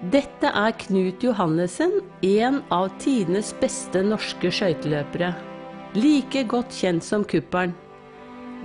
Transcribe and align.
Dette 0.00 0.48
er 0.56 0.72
Knut 0.80 1.20
Johannessen, 1.20 1.98
en 2.24 2.62
av 2.72 2.86
tidenes 3.02 3.50
beste 3.60 4.00
norske 4.00 4.48
skøyteløpere. 4.48 5.34
Like 5.92 6.46
godt 6.48 6.72
kjent 6.72 7.04
som 7.04 7.26
Kuppelen. 7.28 7.74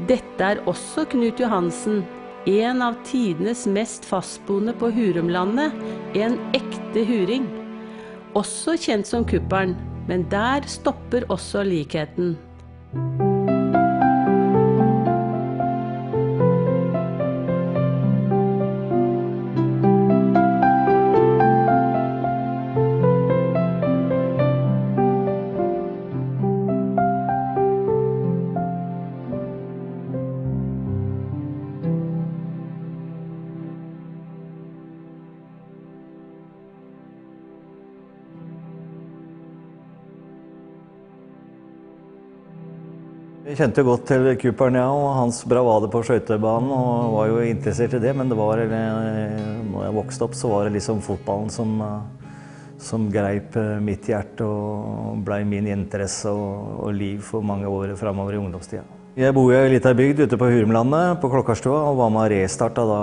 Dette 0.07 0.47
er 0.47 0.61
også 0.63 1.03
Knut 1.11 1.43
Johansen, 1.43 2.05
en 2.47 2.79
av 2.85 2.95
tidenes 3.03 3.65
mest 3.67 4.07
fastboende 4.07 4.77
på 4.79 4.93
Hurumlandet. 4.95 5.75
En 6.15 6.39
ekte 6.55 7.03
huring. 7.03 7.51
Også 8.31 8.79
kjent 8.79 9.11
som 9.11 9.27
Kuppelen, 9.27 9.75
men 10.07 10.23
der 10.31 10.63
stopper 10.71 11.27
også 11.27 11.67
likheten. 11.67 12.37
Jeg 43.45 43.59
kjente 43.59 43.83
godt 43.85 44.07
til 44.09 44.23
Cooperen 44.41 44.73
ja, 44.79 44.87
og 44.89 45.11
hans 45.19 45.43
bravade 45.45 45.85
på 45.93 45.99
skøytebanen 46.01 46.71
og 46.73 47.11
var 47.13 47.27
jo 47.29 47.43
interessert 47.45 47.93
i 47.93 47.99
det. 48.01 48.13
Men 48.17 48.31
det 48.31 48.37
var, 48.39 48.57
eh, 48.57 49.35
når 49.69 49.83
jeg 49.83 49.93
vokste 49.99 50.25
opp, 50.25 50.33
så 50.33 50.49
var 50.49 50.63
det 50.65 50.79
liksom 50.79 51.03
fotballen 51.05 51.51
som, 51.53 51.75
eh, 51.79 52.31
som 52.81 53.05
greip 53.13 53.53
eh, 53.55 53.77
mitt 53.77 54.09
hjerte 54.09 54.47
og 54.49 55.21
blei 55.27 55.43
min 55.45 55.67
interesse 55.69 56.25
og, 56.25 56.87
og, 56.87 56.95
liv 56.97 57.21
for 57.21 57.45
mange 57.45 57.69
år 57.69 57.93
framover 57.99 58.33
i 58.33 58.39
ungdomstida. 58.41 58.81
Jeg 59.15 59.37
bor 59.37 59.53
i 59.53 59.59
ei 59.59 59.69
lita 59.75 59.93
bygd 59.93 60.23
ute 60.25 60.41
på 60.41 60.49
Hurumlandet, 60.49 61.21
på 61.21 61.29
Klokkarstua, 61.29 61.83
og 61.91 62.01
var 62.01 62.09
med 62.09 62.25
og 62.25 62.33
restarta 62.33 62.87
da 62.89 62.99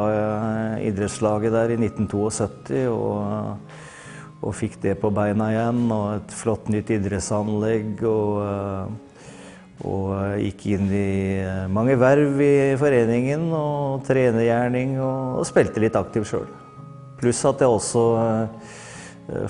idrettslaget 0.83 1.55
der 1.55 1.77
i 1.77 1.79
1972. 1.79 2.83
og 2.91 3.79
og 4.43 4.57
fikk 4.59 4.81
det 4.83 4.97
på 4.99 5.07
beina 5.15 5.53
igjen, 5.53 5.85
og 5.95 6.17
et 6.17 6.33
flott 6.35 6.67
nytt 6.67 6.89
idrettsanlegg. 6.91 8.03
og 8.03 9.12
og 9.83 10.13
eh, 10.17 10.45
gikk 10.47 10.67
inn 10.77 10.87
i 10.95 11.09
eh, 11.43 11.65
mange 11.73 11.97
verv 12.01 12.41
i 12.43 12.55
foreningen 12.81 13.49
og 13.57 14.05
trenergjerning 14.07 14.97
og, 15.01 15.43
og 15.43 15.49
spilte 15.49 15.83
litt 15.83 15.99
aktivt 15.99 16.31
sjøl. 16.31 16.47
Pluss 17.21 17.43
at 17.47 17.63
jeg 17.63 17.71
også 17.71 18.07
eh, 18.23 18.73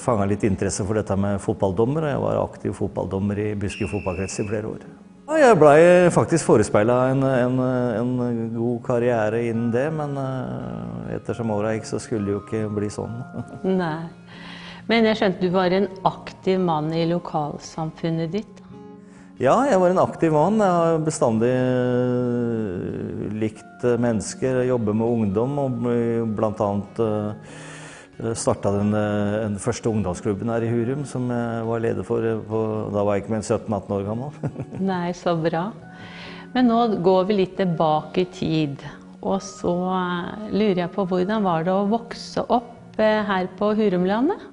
fanga 0.01 0.27
litt 0.29 0.45
interesse 0.49 0.85
for 0.89 0.99
dette 1.01 1.17
med 1.17 1.41
fotballdommer. 1.43 2.11
Jeg 2.13 2.25
var 2.25 2.43
aktiv 2.43 2.77
fotballdommer 2.77 3.41
i 3.41 3.53
Buskerud 3.59 3.93
fotballkrets 3.93 4.41
i 4.43 4.49
flere 4.49 4.73
år. 4.73 4.85
Ja, 5.33 5.39
jeg 5.39 5.59
blei 5.61 5.79
faktisk 6.13 6.49
forespeila 6.49 6.97
en, 7.13 7.23
en, 7.25 7.61
en, 7.63 8.17
god 8.57 8.81
karriere 8.85 9.45
innen 9.47 9.71
det, 9.73 9.87
men 9.95 10.17
eh, 10.19 11.15
ettersom 11.17 11.53
åra 11.55 11.77
gikk, 11.77 11.87
så 11.89 12.01
skulle 12.03 12.27
det 12.27 12.35
jo 12.35 12.43
ikke 12.43 12.65
bli 12.75 12.91
sånn. 12.93 13.15
Nei. 13.83 14.11
Men 14.91 15.07
jeg 15.07 15.21
skjønte 15.21 15.47
du 15.47 15.55
var 15.55 15.73
en 15.73 15.87
aktiv 16.09 16.59
mann 16.61 16.91
i 16.97 17.07
lokalsamfunnet 17.09 18.33
ditt? 18.35 18.62
Ja, 19.43 19.57
jeg 19.67 19.81
var 19.83 19.91
en 19.91 19.99
aktiv 19.99 20.31
mann. 20.31 20.61
Jeg 20.63 20.71
har 20.71 21.01
bestandig 21.03 21.49
eh, 21.51 23.23
likt 23.41 23.83
eh, 23.83 23.99
mennesker, 23.99 24.61
jobbe 24.69 24.95
med 24.95 25.15
ungdom 25.17 25.57
og 25.59 25.81
bl.a. 26.37 26.69
Eh, 27.03 28.29
starta 28.39 28.71
den, 28.77 28.93
den, 28.95 29.57
første 29.59 29.91
ungdomsklubben 29.91 30.53
her 30.53 30.63
i 30.63 30.69
Hurum, 30.71 31.03
som 31.11 31.27
jeg 31.35 31.67
var 31.67 31.83
leder 31.83 32.07
for. 32.07 32.29
På, 32.47 32.61
da 32.95 33.03
var 33.03 33.19
jeg 33.19 33.25
ikke 33.25 33.35
mer 33.35 33.43
enn 33.43 33.49
17-18 33.49 33.97
år 33.97 34.07
gammel. 34.13 34.55
Nei, 34.93 35.09
så 35.19 35.35
bra. 35.35 35.65
Men 36.55 36.71
nå 36.71 36.79
går 37.03 37.27
vi 37.27 37.41
litt 37.41 37.59
tilbake 37.59 38.23
i 38.23 38.31
tid. 38.39 38.87
Og 39.27 39.43
så 39.43 39.75
lurer 40.53 40.85
jeg 40.85 40.95
på 40.95 41.09
hvordan 41.11 41.43
var 41.43 41.67
det 41.67 41.75
å 41.75 41.91
vokse 41.91 42.47
opp 42.47 42.95
her 42.95 43.51
på 43.59 43.75
Hurumlandet? 43.75 44.52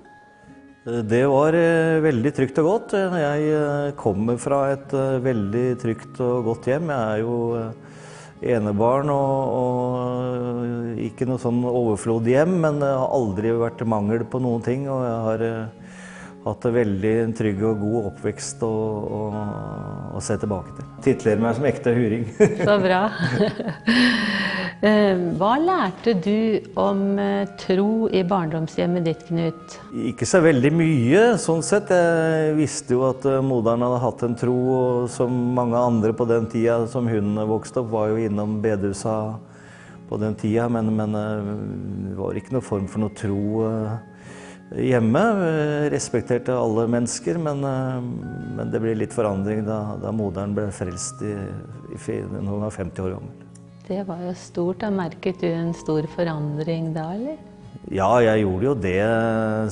Det 0.84 1.26
var 1.28 1.56
eh, 1.60 2.00
veldig 2.00 2.32
trygt 2.36 2.60
og 2.62 2.68
godt. 2.70 2.94
Jeg 2.96 3.48
eh, 3.52 3.90
kommer 4.00 4.38
fra 4.40 4.62
et 4.72 4.94
eh, 4.96 5.18
veldig 5.26 5.66
trygt 5.82 6.22
og 6.24 6.48
godt 6.48 6.70
hjem. 6.72 6.88
Jeg 6.94 7.18
er 7.18 7.24
jo 7.26 7.36
enebarn 8.40 9.12
og, 9.12 9.34
og 9.60 11.02
ikke 11.04 11.28
noe 11.28 11.42
sånn 11.44 11.60
overflod 11.68 12.30
hjem, 12.32 12.56
men 12.64 12.80
det 12.80 12.94
har 12.96 13.12
aldri 13.12 13.52
vært 13.60 13.84
mangel 13.84 14.24
på 14.24 14.40
noen 14.40 14.64
ting. 14.64 14.88
Og 14.88 15.04
jeg 15.04 15.20
har 15.28 15.46
hatt 16.48 16.70
en 16.70 16.78
veldig 16.78 17.14
trygg 17.36 17.60
og 17.68 17.84
god 17.84 18.12
oppvekst 18.14 18.64
å, 18.64 18.72
å, 19.20 19.22
å 20.16 20.24
se 20.24 20.40
tilbake 20.40 20.78
til. 20.80 20.90
Titler 21.10 21.44
meg 21.44 21.60
som 21.60 21.68
ekte 21.68 21.92
huring. 21.98 22.24
Så 22.40 22.80
bra. 22.80 23.04
Eh, 24.80 25.18
hva 25.36 25.58
lærte 25.60 26.14
du 26.24 26.64
om 26.80 27.02
eh, 27.20 27.50
tro 27.60 28.08
i 28.16 28.22
barndomshjemmet 28.24 29.04
ditt, 29.04 29.26
Knut? 29.28 29.74
Ikke 30.08 30.24
så 30.24 30.40
veldig 30.40 30.70
mye, 30.72 31.24
sånn 31.42 31.60
sett. 31.68 31.92
Jeg 31.92 32.54
visste 32.56 32.96
jo 32.96 33.02
at 33.10 33.28
eh, 33.28 33.42
moderen 33.44 33.84
hadde 33.84 33.98
hatt 34.06 34.24
en 34.24 34.38
tro, 34.40 34.56
og 34.76 35.10
som 35.12 35.36
mange 35.58 35.76
andre 35.76 36.14
på 36.16 36.28
den 36.30 36.48
tida 36.54 36.78
som 36.88 37.10
hun 37.12 37.36
vokste 37.50 37.84
opp, 37.84 37.90
var 37.92 38.14
jo 38.14 38.22
innom 38.24 38.62
bedehusa 38.64 39.18
på 40.08 40.22
den 40.24 40.40
tida, 40.40 40.70
men, 40.72 40.94
men, 40.96 41.20
det 42.08 42.16
var 42.18 42.40
ikke 42.40 42.56
noen 42.56 42.66
form 42.70 42.88
for 42.90 43.04
noe 43.04 43.14
tro 43.20 43.60
hjemme. 44.80 45.26
Respekterte 45.92 46.56
alle 46.56 46.88
mennesker, 46.96 47.38
men, 47.44 47.62
men 48.56 48.72
det 48.72 48.80
ble 48.82 48.96
litt 49.04 49.14
forandring 49.14 49.68
da, 49.68 50.00
da 50.00 50.16
moderen 50.16 50.56
ble 50.56 50.70
frelst 50.74 51.22
i, 51.28 51.36
i, 52.00 52.20
når 52.32 52.48
hun 52.48 52.68
var 52.70 52.76
50 52.80 53.06
år 53.10 53.16
gammel. 53.20 53.49
Det 53.90 54.04
var 54.06 54.20
jo 54.22 54.36
stort. 54.38 54.84
Da 54.84 54.92
merket 54.94 55.42
du 55.42 55.48
en 55.50 55.72
stor 55.74 56.06
forandring 56.14 56.92
da, 56.94 57.08
eller? 57.16 57.40
Ja, 57.90 58.10
jeg 58.22 58.44
gjorde 58.44 58.68
jo 58.68 58.74
det. 58.78 59.02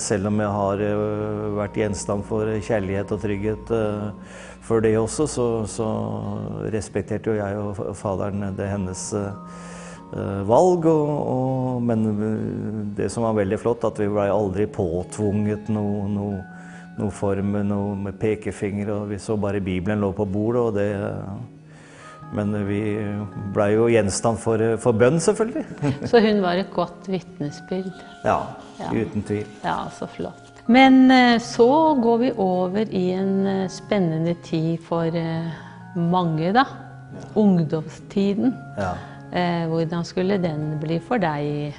Selv 0.02 0.32
om 0.32 0.40
jeg 0.42 0.54
har 0.56 0.82
eh, 0.82 1.42
vært 1.60 1.78
gjenstand 1.78 2.26
for 2.26 2.50
kjærlighet 2.50 3.14
og 3.14 3.22
trygghet 3.22 3.70
før 3.70 4.14
for 4.68 4.82
det 4.84 4.96
også, 5.00 5.28
så, 5.32 5.46
så 5.70 5.88
respekterte 6.74 7.30
jo 7.30 7.38
jeg 7.38 7.60
og 7.62 7.94
faderen 7.96 8.56
det 8.58 8.66
hennes 8.68 9.04
eh, 9.16 10.42
valg. 10.50 10.88
Og, 10.90 11.12
og, 11.22 11.84
men 11.86 12.08
det 12.98 13.12
som 13.14 13.28
var 13.28 13.38
veldig 13.38 13.60
flott, 13.62 13.86
at 13.86 14.02
vi 14.02 14.10
blei 14.10 14.32
aldri 14.34 14.66
påtvunget 14.66 15.70
noe, 15.70 16.08
noe, 16.10 16.42
noe 16.98 17.14
form 17.14 17.54
noe 17.70 17.94
med 18.02 18.18
pekefinger. 18.18 18.96
og 18.96 19.14
Vi 19.14 19.22
så 19.22 19.38
bare 19.38 19.62
Bibelen 19.62 20.02
lå 20.02 20.10
på 20.18 20.26
bordet, 20.26 20.66
og 20.66 20.74
det 20.82 20.90
men 22.36 22.52
vi 22.68 22.82
blei 23.56 23.72
jo 23.76 23.88
gjenstand 23.92 24.42
for, 24.42 24.62
for, 24.84 24.98
bønn, 24.98 25.22
selvfølgelig. 25.24 25.64
Så 26.12 26.22
hun 26.24 26.44
var 26.44 26.60
et 26.60 26.74
godt 26.76 27.08
vitnesbyrd? 27.12 27.94
Ja, 28.26 28.42
ja, 28.82 28.92
uten 28.92 29.24
tvil. 29.28 29.48
Ja, 29.64 29.80
så 29.96 30.10
flott. 30.12 30.48
Men 30.68 31.12
eh, 31.12 31.40
så 31.40 31.96
går 31.96 32.18
vi 32.18 32.32
over 32.44 32.90
i 32.92 33.06
en 33.16 33.48
eh, 33.48 33.70
spennende 33.72 34.36
tid 34.44 34.82
for 34.84 35.08
eh, 35.16 35.48
mange, 35.96 36.52
da. 36.52 36.66
Ja. 37.18 37.28
Ungdomstiden. 37.40 38.56
Ja. 38.78 38.96
Hvordan 39.68 40.06
skulle 40.08 40.38
den 40.40 40.78
bli 40.80 41.02
for 41.04 41.20
deg? 41.20 41.76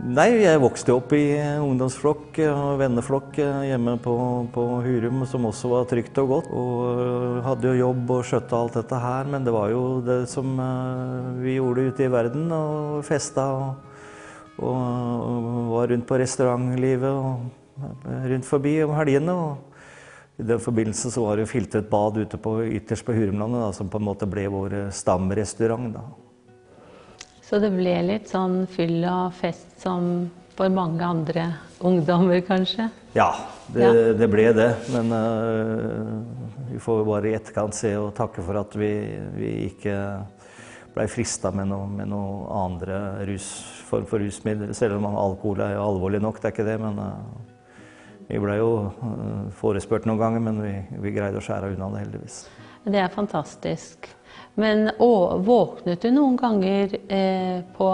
Nei, 0.00 0.30
jeg 0.40 0.60
vokste 0.62 0.94
opp 0.96 1.10
i 1.12 1.36
ungdomsflokk 1.60 2.38
og 2.46 2.78
venneflokk 2.80 3.36
hjemme 3.36 3.98
på, 4.00 4.14
på, 4.54 4.62
Hurum, 4.80 5.26
som 5.28 5.44
også 5.44 5.68
var 5.74 5.88
trygt 5.90 6.16
og 6.22 6.30
godt. 6.30 6.48
Og 6.56 7.42
hadde 7.44 7.68
jo 7.68 7.82
jobb 7.82 8.12
og 8.14 8.22
skjøtta 8.24 8.56
alt 8.56 8.78
dette 8.78 9.00
her, 9.02 9.28
men 9.28 9.44
det 9.44 9.52
var 9.52 9.68
jo 9.74 9.82
det 10.06 10.22
som 10.32 10.54
eh, 10.64 11.42
vi 11.42 11.58
gjorde 11.58 11.84
ute 11.90 12.06
i 12.06 12.08
verden. 12.14 12.46
Og 12.48 13.04
festa 13.04 13.44
og, 13.58 13.92
og 14.70 15.68
var 15.74 15.92
rundt 15.92 16.08
på 16.08 16.20
restaurantlivet 16.22 17.10
og 17.10 18.24
rundt 18.32 18.48
forbi 18.48 18.78
om 18.86 18.96
helgene. 18.96 19.36
Og 19.36 20.40
I 20.40 20.48
den 20.54 20.64
forbindelse 20.64 21.12
så 21.12 21.26
var 21.26 21.36
det 21.36 21.44
jo 21.44 21.52
filtret 21.52 21.92
bad 21.92 22.22
ute 22.22 22.40
på, 22.40 22.56
ytterst 22.80 23.04
på 23.04 23.18
Hurumlandet, 23.20 23.66
da, 23.66 23.70
som 23.76 23.92
på 23.92 24.00
en 24.00 24.08
måte 24.08 24.30
ble 24.30 24.48
vår 24.48 24.80
stamrestaurant. 24.96 25.92
da. 26.00 26.08
Så 27.50 27.58
det 27.58 27.72
ble 27.74 27.96
litt 28.06 28.28
sånn 28.30 28.60
fyll 28.70 29.00
og 29.10 29.32
fest 29.34 29.80
som 29.82 30.04
for 30.54 30.70
mange 30.70 31.02
andre 31.02 31.48
ungdommer, 31.82 32.38
kanskje? 32.46 32.84
Ja, 33.16 33.32
det, 33.74 33.88
ja. 33.88 34.12
det 34.14 34.28
ble 34.30 34.44
det. 34.54 34.68
Men 34.94 35.10
uh, 35.10 36.20
vi 36.70 36.78
får 36.78 37.02
bare 37.08 37.32
i 37.32 37.34
etterkant 37.34 37.74
se 37.74 37.90
og 37.98 38.12
takke 38.14 38.44
for 38.46 38.60
at 38.60 38.76
vi, 38.78 38.92
vi 39.34 39.50
ikke 39.66 39.96
blei 40.94 41.08
frista 41.10 41.50
med 41.50 41.72
noen 41.72 42.04
noe 42.12 42.46
andre 42.60 43.00
form 43.88 44.06
for 44.06 44.22
rusmidler. 44.22 44.70
Selv 44.78 45.00
om 45.00 45.10
alkohol 45.10 45.64
er 45.66 45.74
alvorlig 45.82 46.22
nok, 46.22 46.38
det 46.38 46.52
er 46.52 46.54
ikke 46.54 46.68
det. 46.70 46.78
Men 46.84 47.02
uh, 47.02 48.22
vi 48.30 48.38
blei 48.46 48.60
jo 48.60 48.70
uh, 48.94 49.50
forespurt 49.58 50.06
noen 50.06 50.22
ganger, 50.22 50.46
men 50.46 50.62
vi, 50.62 50.76
vi 51.02 51.16
greide 51.18 51.42
å 51.42 51.48
skjære 51.48 51.74
unna 51.74 51.90
det, 51.96 52.06
heldigvis. 52.06 52.44
Det 52.86 53.02
er 53.02 53.10
fantastisk. 53.10 54.12
Men 54.60 54.90
å, 54.98 55.38
våknet 55.46 56.02
du 56.02 56.10
noen 56.12 56.36
ganger 56.40 56.96
eh, 57.08 57.60
på 57.76 57.90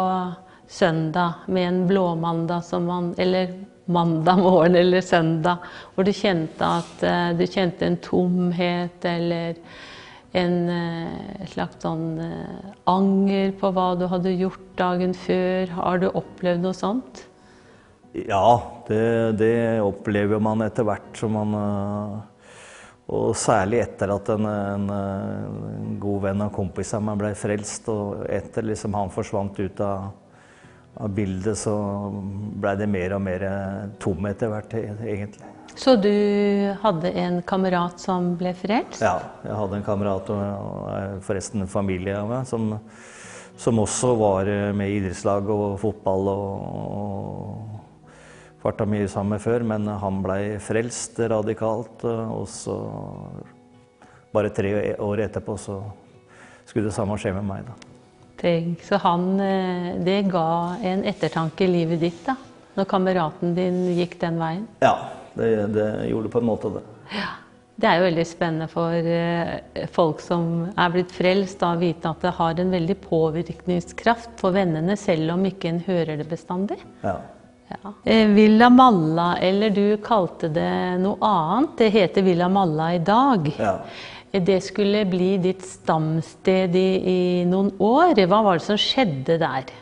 søndag 0.66 1.46
med 1.46 1.68
en 1.68 1.82
blåmandag 1.86 2.64
som 2.66 2.88
man 2.88 3.12
Eller 3.18 3.52
mandag 3.86 4.38
morgen 4.42 4.74
eller 4.74 5.00
søndag, 5.00 5.62
hvor 5.94 6.06
du 6.06 6.10
kjente 6.10 6.66
at 6.80 7.04
eh, 7.06 7.28
du 7.38 7.44
kjente 7.46 7.86
en 7.86 7.98
tomhet 8.02 9.04
eller 9.06 9.60
en 10.36 10.56
eh, 10.72 11.44
slags 11.52 11.78
sånn 11.84 12.18
eh, 12.18 12.72
anger 12.90 13.54
på 13.60 13.70
hva 13.76 13.92
du 13.98 14.08
hadde 14.10 14.34
gjort 14.34 14.66
dagen 14.78 15.14
før? 15.14 15.70
Har 15.78 16.02
du 16.02 16.08
opplevd 16.10 16.66
noe 16.66 16.76
sånt? 16.76 17.22
Ja, 18.16 18.58
det, 18.88 19.38
det 19.38 19.54
opplever 19.84 20.42
man 20.42 20.64
etter 20.66 20.86
hvert 20.88 21.20
som 21.20 21.36
man 21.36 21.54
eh, 21.60 22.18
Og 23.06 23.36
særlig 23.38 23.84
etter 23.84 24.10
at 24.10 24.30
en, 24.34 24.46
en, 24.50 24.86
en 24.90 25.98
god 26.02 26.24
venn 26.24 26.42
og 26.42 26.54
kompis 26.56 26.90
av 26.96 27.04
meg 27.06 27.20
ble 27.20 27.34
frelst, 27.38 27.86
og 27.92 28.24
etter 28.26 28.66
liksom 28.66 28.96
han 28.98 29.12
forsvant 29.14 29.60
ut 29.62 29.82
av, 29.84 30.08
av 30.98 31.12
bildet, 31.14 31.54
så 31.60 31.76
ble 32.58 32.72
det 32.80 32.88
mer 32.90 33.14
og 33.14 33.22
mer 33.22 33.46
tom 34.02 34.26
etter 34.26 34.50
hvert, 34.50 34.74
egentlig. 34.74 35.52
Så 35.76 35.94
du 36.00 36.10
hadde 36.82 37.12
en 37.20 37.38
kamerat 37.46 38.00
som 38.00 38.32
ble 38.40 38.50
frelst? 38.58 38.98
Ja, 39.04 39.20
jeg 39.44 39.54
hadde 39.54 39.78
en 39.78 39.86
kamerat, 39.86 40.34
og, 40.34 40.42
og 40.42 41.22
forresten 41.26 41.62
en 41.62 41.70
familie 41.70 42.16
av 42.18 42.30
meg, 42.32 42.50
som, 42.50 42.72
som 43.60 43.82
også 43.84 44.14
var 44.18 44.50
med 44.74 44.90
i 44.90 44.98
idrettslag 44.98 45.46
og 45.52 45.78
fotball 45.78 46.32
og, 46.32 46.68
og 46.90 47.75
farta 48.66 48.86
mye 48.88 49.06
sammen 49.10 49.40
før, 49.42 49.64
men 49.66 49.86
han 49.86 50.22
blei 50.24 50.56
frelst 50.62 51.20
radikalt. 51.30 52.04
Og 52.06 52.46
så, 52.50 52.76
bare 54.34 54.50
tre 54.54 54.96
år 55.02 55.26
etterpå, 55.28 55.56
så 55.60 55.80
skulle 56.66 56.88
det 56.88 56.96
samme 56.96 57.18
skje 57.20 57.34
med 57.36 57.46
meg, 57.46 57.68
da. 57.68 57.92
Tenk, 58.36 58.82
så 58.84 58.98
han, 59.00 59.30
det 60.04 60.18
ga 60.28 60.76
en 60.84 61.06
ettertanke 61.08 61.64
i 61.64 61.72
livet 61.72 62.02
ditt, 62.02 62.20
da? 62.26 62.34
Når 62.76 62.88
kameraten 62.90 63.54
din 63.56 63.86
gikk 63.96 64.18
den 64.20 64.36
veien? 64.36 64.66
Ja, 64.84 64.92
det, 65.38 65.48
det 65.72 65.86
gjorde 66.10 66.32
på 66.34 66.42
en 66.42 66.48
måte 66.50 66.74
det. 66.74 66.84
Ja. 67.16 67.32
Det 67.76 67.88
er 67.88 67.98
jo 67.98 68.04
veldig 68.06 68.24
spennende 68.24 68.66
for 68.72 69.08
folk 69.92 70.22
som 70.24 70.44
er 70.80 70.92
blitt 70.94 71.10
frelst, 71.12 71.60
å 71.60 71.74
vite 71.76 72.08
at 72.08 72.22
det 72.24 72.32
har 72.38 72.60
en 72.62 72.70
veldig 72.72 72.96
påvirkningskraft 73.02 74.38
for 74.40 74.56
vennene, 74.56 74.96
selv 74.96 75.34
om 75.34 75.44
ikke 75.44 75.68
en 75.74 75.82
hører 75.84 76.16
det 76.16 76.24
bestandig. 76.30 76.78
Ja. 77.02 77.18
Ja. 77.68 77.92
Villa 78.26 78.70
Malla, 78.70 79.36
eller 79.38 79.70
du 79.70 79.96
kalte 80.02 80.48
det 80.52 80.98
noe 81.02 81.16
annet. 81.20 81.72
Det 81.78 81.88
heter 81.94 82.22
Villa 82.22 82.48
Malla 82.48 82.92
i 82.94 83.00
dag. 83.02 83.48
Ja. 83.58 83.78
Det 84.30 84.60
skulle 84.60 85.04
bli 85.08 85.36
ditt 85.40 85.64
stamsted 85.64 86.76
i, 86.76 86.90
i, 87.10 87.18
noen 87.48 87.72
år. 87.80 88.18
Hva 88.28 88.42
var 88.44 88.58
det 88.58 88.66
som 88.66 88.78
skjedde 88.78 89.38
der? 89.40 89.72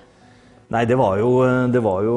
Nei, 0.72 0.84
det 0.88 0.96
var, 0.96 1.18
jo, 1.20 1.30
det 1.70 1.82
var 1.84 2.06
jo 2.06 2.16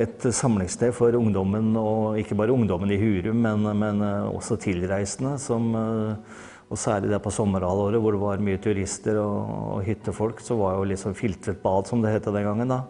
et 0.00 0.24
samlingssted 0.34 0.94
for 0.96 1.14
ungdommen, 1.18 1.74
og 1.76 2.18
ikke 2.18 2.36
bare 2.38 2.54
ungdommen 2.54 2.90
i 2.94 2.98
Hurum, 2.98 3.42
men, 3.44 3.68
men 3.78 4.00
også 4.30 4.56
tilreisende. 4.62 5.36
Som, 5.42 5.68
og 5.74 6.80
særlig 6.80 7.12
der 7.12 7.22
på 7.22 7.34
sommerhalvåret 7.34 8.00
hvor 8.00 8.16
det 8.16 8.22
var 8.22 8.44
mye 8.46 8.62
turister 8.62 9.20
og, 9.20 9.52
og 9.76 9.84
hyttefolk, 9.86 10.40
så 10.42 10.56
var 10.58 10.78
jo 10.78 10.88
liksom 10.94 11.16
filtret 11.18 11.60
bad, 11.62 11.90
som 11.90 12.02
det 12.02 12.14
het 12.14 12.30
den 12.30 12.46
gangen. 12.48 12.72
da 12.72 12.84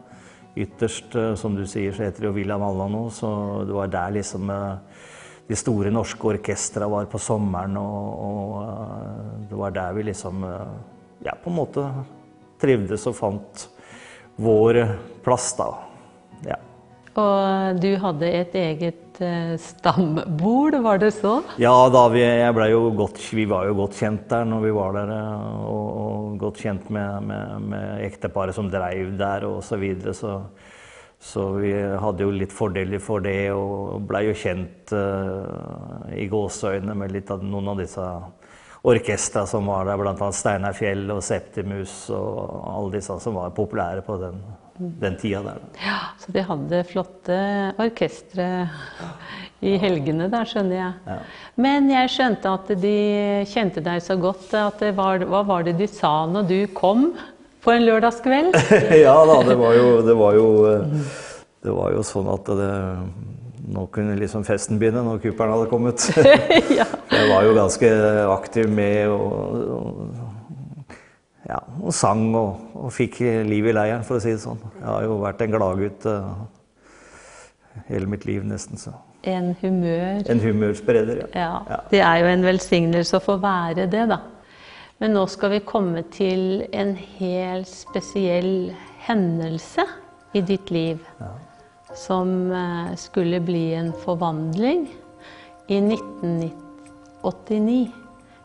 ytterst, 0.54 1.16
som 1.36 1.56
du 1.56 1.64
sier, 1.66 1.92
så 1.92 2.06
heter 2.06 2.24
det 2.24 2.28
jo 2.30 2.36
Villa 2.36 2.58
Malla 2.60 2.86
nå, 2.90 3.08
så 3.10 3.28
det 3.66 3.74
var 3.74 3.90
der 3.90 4.16
liksom 4.20 4.52
de 5.44 5.56
store 5.58 5.90
norske 5.92 6.28
orkestra 6.30 6.86
var 6.88 7.08
på 7.10 7.18
sommeren, 7.20 7.76
og, 7.76 8.20
og, 8.28 9.48
det 9.50 9.58
var 9.58 9.74
der 9.74 9.96
vi 9.98 10.06
liksom 10.08 10.44
ja, 11.24 11.34
på 11.34 11.50
en 11.50 11.58
måte 11.58 11.88
trivdes 12.62 13.06
og 13.10 13.16
fant 13.18 13.66
vår 14.40 14.80
plass, 15.24 15.52
da. 15.58 15.68
Ja. 16.46 16.60
Og 17.20 17.80
du 17.82 17.92
hadde 18.02 18.30
et 18.40 18.54
eget 18.58 19.03
stambord, 19.61 20.75
var 20.84 20.99
det 20.99 21.11
så? 21.16 21.38
Ja, 21.62 21.75
vi, 22.12 22.22
ble 22.56 22.69
jo 22.70 22.90
godt, 22.99 23.20
vi 23.34 23.44
var 23.50 23.69
jo 23.69 23.76
godt 23.78 23.99
kjent 24.00 24.28
der 24.31 24.46
når 24.49 24.64
vi 24.64 24.72
var 24.75 24.96
der. 24.96 25.12
Og, 25.69 25.88
og 26.05 26.38
godt 26.43 26.62
kjent 26.64 26.88
med, 26.94 27.28
med, 27.31 27.66
med 27.72 28.05
ekteparet 28.06 28.56
som 28.56 28.70
dreiv 28.72 29.14
der 29.19 29.46
og 29.49 29.61
så 29.66 29.78
videre. 29.81 30.14
Så, 30.16 30.37
så 31.20 31.49
vi 31.61 31.72
hadde 31.72 32.26
jo 32.26 32.34
litt 32.34 32.52
fordeler 32.55 33.02
for 33.02 33.25
det 33.25 33.52
og 33.55 34.02
blei 34.08 34.26
jo 34.28 34.34
kjent 34.37 34.93
uh, 34.93 36.10
i 36.12 36.26
gåseøynene 36.31 36.96
med 36.99 37.14
litt 37.14 37.31
av 37.32 37.44
noen 37.44 37.72
av 37.72 37.81
disse 37.81 38.08
orkestra 38.84 39.46
som 39.49 39.67
var 39.67 39.87
der, 39.88 39.96
bl.a. 39.96 40.28
Steinar 40.37 40.76
Fjell 40.76 41.06
og 41.14 41.22
Septimus 41.25 42.10
og 42.12 42.69
alle 42.69 42.99
disse 42.99 43.17
som 43.25 43.38
var 43.38 43.55
populære 43.56 44.05
på 44.05 44.19
den, 44.20 44.43
den 44.78 45.16
tida 45.20 45.42
der. 45.42 45.60
Ja, 45.82 45.98
Så 46.18 46.32
de 46.34 46.42
hadde 46.44 46.80
flotte 46.88 47.36
orkestre 47.80 48.46
i 49.64 49.76
helgene 49.80 50.28
der, 50.32 50.48
skjønner 50.48 50.76
jeg. 50.76 50.96
Ja. 51.06 51.18
Men 51.66 51.86
jeg 51.92 52.10
skjønte 52.12 52.54
at 52.58 52.72
de 52.82 52.96
kjente 53.50 53.84
deg 53.84 54.02
så 54.04 54.16
godt. 54.20 54.50
At 54.58 54.82
var, 54.96 55.24
hva 55.30 55.44
var 55.46 55.66
det 55.66 55.76
de 55.78 55.88
sa 55.90 56.24
når 56.30 56.48
du 56.50 56.58
kom 56.76 57.12
på 57.64 57.72
en 57.72 57.86
lørdagskveld? 57.86 58.58
ja 59.06 59.14
da, 59.30 59.38
det 59.46 59.56
var 59.60 59.78
jo, 59.78 59.86
det 60.04 60.18
var 60.18 60.40
jo, 60.40 60.48
det 61.64 61.78
var 61.78 61.94
jo 61.94 62.04
sånn 62.04 62.28
at 62.34 62.52
det 62.58 62.74
nå 63.64 63.86
kunne 63.94 64.18
liksom 64.18 64.44
festen 64.44 64.76
begynne 64.80 65.00
når 65.06 65.22
kuperen 65.22 65.54
hadde 65.54 65.70
kommet. 65.70 66.04
Jeg 67.14 67.30
var 67.30 67.46
jo 67.46 67.54
ganske 67.56 67.90
aktiv 68.34 68.68
med 68.68 69.08
ja, 71.49 71.61
og 71.82 71.94
sang 71.96 72.26
og, 72.35 72.61
og, 72.75 72.91
fikk 72.94 73.20
liv 73.49 73.69
i 73.69 73.75
leiren, 73.76 74.05
for 74.06 74.19
å 74.19 74.25
si 74.25 74.32
det 74.32 74.43
sånn. 74.43 74.61
Jeg 74.79 74.87
har 74.88 75.06
jo 75.06 75.19
vært 75.23 75.43
en 75.44 75.55
gladgutt 75.55 76.06
uh, 76.08 76.44
hele 77.88 78.08
mitt 78.11 78.26
liv, 78.29 78.44
nesten. 78.49 78.81
så. 78.81 78.94
En 79.29 79.52
humør... 79.62 80.23
En 80.31 80.41
humørspreder, 80.41 81.25
ja. 81.25 81.31
ja. 81.35 81.50
ja. 81.70 81.81
Det 81.91 82.05
er 82.05 82.23
jo 82.23 82.31
en 82.32 82.46
velsignelse 82.46 83.20
å 83.20 83.25
få 83.25 83.38
være 83.43 83.88
det, 83.93 84.06
da. 84.12 84.20
Men 85.02 85.17
nå 85.17 85.25
skal 85.29 85.56
vi 85.56 85.64
komme 85.67 86.05
til 86.14 86.62
en 86.73 86.94
helt 87.19 87.69
spesiell 87.69 88.70
hendelse 89.05 89.85
i 90.37 90.44
ditt 90.44 90.70
liv. 90.73 91.02
Ja 91.20 91.35
som 91.94 92.52
skulle 92.96 93.41
bli 93.41 93.75
en 93.75 93.93
forvandling 93.93 94.96
i 95.67 95.76
1989. 95.76 97.91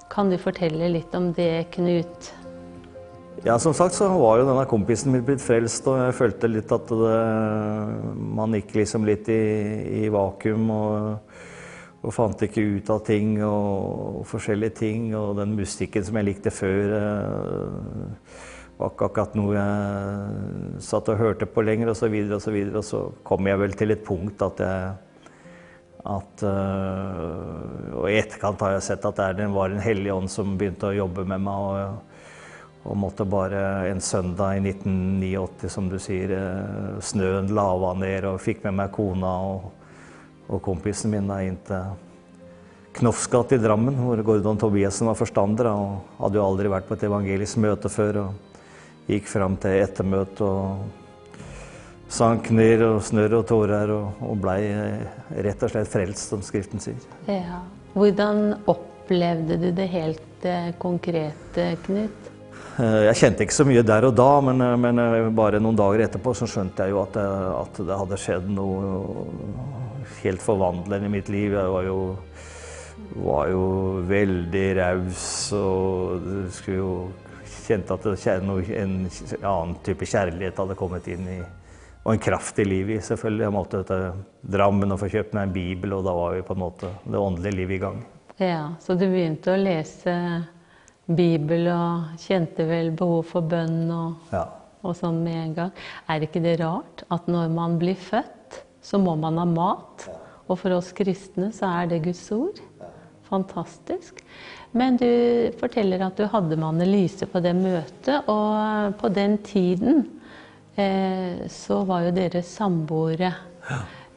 Kan 0.09 0.29
du 0.29 0.37
fortelle 0.41 0.89
litt 0.89 1.15
om 1.15 1.33
det, 1.33 1.63
Knut? 1.73 2.33
Ja, 3.43 3.59
som 3.59 3.73
sagt 3.73 3.95
så 3.95 4.07
var 4.19 4.39
jo 4.41 4.47
denne 4.49 4.65
kompisen 4.67 5.13
min 5.13 5.23
blitt 5.23 5.39
frelst, 5.39 5.85
og 5.87 5.95
jeg 6.01 6.15
følte 6.17 6.49
litt 6.51 6.71
at 6.75 6.89
det, 6.91 7.19
man 8.35 8.55
gikk 8.57 8.73
liksom 8.81 9.05
litt 9.07 9.29
i, 9.31 9.43
i 10.01 10.09
vakuum 10.11 10.65
og, 10.75 11.37
og, 12.01 12.09
fant 12.11 12.43
ikke 12.43 12.65
ut 12.75 12.91
av 12.91 12.99
ting 13.07 13.37
og, 13.37 14.19
og, 14.19 14.25
forskjellige 14.27 14.75
ting. 14.81 15.05
Og 15.15 15.37
den 15.39 15.55
musikken 15.55 16.03
som 16.03 16.19
jeg 16.19 16.27
likte 16.27 16.51
før, 16.51 16.95
var 18.79 18.91
ikke 18.91 19.07
akkurat 19.07 19.39
noe 19.39 19.55
jeg 19.55 20.83
satt 20.89 21.13
og 21.13 21.23
hørte 21.23 21.47
på 21.47 21.63
lenger. 21.63 21.93
Og, 21.93 21.99
så 22.01 22.11
videre, 22.11 22.41
og, 22.41 22.43
så 22.43 22.55
videre. 22.55 22.81
og 22.81 22.89
så 22.89 23.05
kom 23.23 23.47
jeg 23.47 23.63
vel 23.63 23.77
til 23.79 23.95
et 23.95 24.03
punkt 24.03 24.43
at 24.49 24.65
jeg 24.65 24.97
at, 26.09 26.43
og 27.93 28.05
i 28.07 28.15
etterkant 28.15 28.61
har 28.63 28.77
jeg 28.77 28.85
sett 28.85 29.03
at 29.05 29.19
det 29.35 29.49
var 29.51 29.71
en 29.71 29.83
hellig 29.83 30.13
ånd 30.15 30.31
som 30.31 30.55
begynte 30.57 30.87
å 30.89 30.95
jobbe 30.95 31.25
med 31.27 31.43
meg. 31.43 31.59
Og, 31.59 32.08
og 32.87 32.97
måtte 32.97 33.25
bare 33.27 33.89
en 33.89 34.01
søndag 34.01 34.57
i 34.57 34.61
1989, 34.71 35.71
som 35.71 35.89
du 35.91 35.97
sier, 35.99 36.31
snøen 37.03 37.51
lava 37.53 37.91
ned, 37.99 38.27
og 38.29 38.39
fikk 38.43 38.63
med 38.67 38.77
meg 38.79 38.93
kona 38.95 39.33
og, 39.49 39.65
og 40.47 40.61
kompisen 40.63 41.11
min 41.11 41.27
da, 41.27 41.41
inn 41.43 41.59
til 41.67 41.97
Knofsgat 42.99 43.53
i 43.53 43.59
Drammen, 43.61 43.95
hvor 44.01 44.21
Gordon 44.25 44.57
Tobiassen 44.59 45.07
var 45.07 45.17
forstander. 45.19 45.69
Og 45.71 46.15
hadde 46.23 46.39
jo 46.39 46.45
aldri 46.45 46.71
vært 46.71 46.87
på 46.89 46.97
et 46.97 47.05
evangelisk 47.07 47.59
møte 47.61 47.91
før. 47.91 48.23
og 48.23 49.09
Gikk 49.09 49.29
fram 49.29 49.55
til 49.61 49.77
ettermøtet 49.83 50.41
og 50.45 50.87
sank 52.09 52.49
ned 52.53 52.81
og 52.85 52.99
snørr 53.05 53.39
og 53.39 53.45
tårer 53.49 53.93
og, 53.93 54.23
og 54.25 54.39
blei 54.41 54.59
rett 55.45 55.65
og 55.65 55.71
slett 55.71 55.91
frelst, 55.91 56.31
som 56.33 56.41
Skriften 56.45 56.81
sier. 56.81 56.97
Ja. 57.29 57.61
Hvordan 57.93 58.59
opplevde 58.69 59.57
du 59.61 59.69
det 59.75 59.87
helt 59.93 60.45
eh, 60.45 60.71
konkrete, 60.81 61.71
Knut? 61.85 62.28
Jeg 62.79 63.15
kjente 63.19 63.43
ikke 63.43 63.57
så 63.57 63.65
mye 63.67 63.83
der 63.83 64.05
og 64.07 64.13
da, 64.15 64.29
men, 64.45 64.63
men, 64.79 65.01
bare 65.35 65.59
noen 65.59 65.75
dager 65.75 66.05
etterpå 66.05 66.31
så 66.37 66.47
skjønte 66.47 66.85
jeg 66.85 66.93
jo 66.93 67.01
at 67.01 67.17
at 67.19 67.81
det 67.83 67.97
hadde 68.01 68.19
skjedd 68.21 68.47
noe 68.55 69.25
helt 70.21 70.43
forvandlende 70.43 71.09
i 71.09 71.13
mitt 71.17 71.31
liv. 71.33 71.57
Jeg 71.57 71.73
var 71.73 71.87
jo, 71.87 71.99
var 73.19 73.51
jo 73.51 73.65
veldig 74.07 74.67
raus 74.79 75.27
og 75.59 76.29
skulle 76.55 76.79
jo 76.79 76.93
kjente 77.67 77.99
at 77.99 78.07
en 78.39 78.93
annen 79.43 79.75
type 79.85 80.07
kjærlighet 80.07 80.63
hadde 80.63 80.79
kommet 80.79 81.11
inn 81.11 81.27
i 81.35 81.39
og 82.03 82.13
en 82.13 82.21
kraft 82.23 82.59
i 82.59 82.65
livet 82.65 83.03
selvfølgelig. 83.05 83.43
Jeg 83.43 83.53
måtte 83.53 83.81
til 83.85 84.05
Drammen 84.55 84.95
og 84.95 85.01
få 85.01 85.09
kjøpt 85.11 85.35
meg 85.35 85.49
en 85.49 85.53
bibel, 85.53 85.97
og 85.97 86.05
da 86.07 86.13
var 86.15 86.37
vi 86.37 86.45
på 86.47 86.55
en 86.55 86.61
måte 86.63 86.91
det 87.03 87.19
åndelige 87.19 87.57
livet 87.59 87.75
i 87.75 87.81
gang. 87.83 87.99
Ja, 88.39 88.61
Så 88.79 88.95
du 88.95 89.03
begynte 89.05 89.53
å 89.53 89.59
lese 89.59 90.13
Bibel 91.09 91.67
og 91.73 92.21
kjente 92.21 92.65
vel 92.69 92.91
behov 92.93 93.23
for 93.31 93.45
bønn 93.49 93.89
og, 93.89 94.29
ja. 94.33 94.43
og 94.85 94.93
sånn 94.97 95.23
med 95.25 95.37
en 95.41 95.55
gang. 95.57 95.71
Er 96.07 96.25
ikke 96.25 96.43
det 96.43 96.59
rart 96.61 97.03
at 97.09 97.29
når 97.31 97.49
man 97.53 97.79
blir 97.81 97.97
født, 97.97 98.61
så 98.85 99.01
må 99.01 99.15
man 99.19 99.39
ha 99.41 99.45
mat. 99.49 100.05
Og 100.49 100.57
for 100.61 100.73
oss 100.77 100.93
kristne 100.97 101.51
så 101.53 101.69
er 101.81 101.89
det 101.91 102.03
Guds 102.05 102.23
ord. 102.33 102.61
Fantastisk. 103.29 104.23
Men 104.71 104.97
du 105.01 105.09
forteller 105.59 106.01
at 106.05 106.17
du 106.17 106.27
hadde 106.29 106.57
med 106.57 106.67
Annelise 106.67 107.25
på 107.29 107.41
det 107.41 107.55
møtet, 107.57 108.29
og 108.29 108.95
på 109.01 109.09
den 109.13 109.37
tiden 109.45 110.03
eh, 110.77 111.45
så 111.49 111.81
var 111.89 112.05
jo 112.07 112.15
dere 112.17 112.41
samboere. 112.45 113.33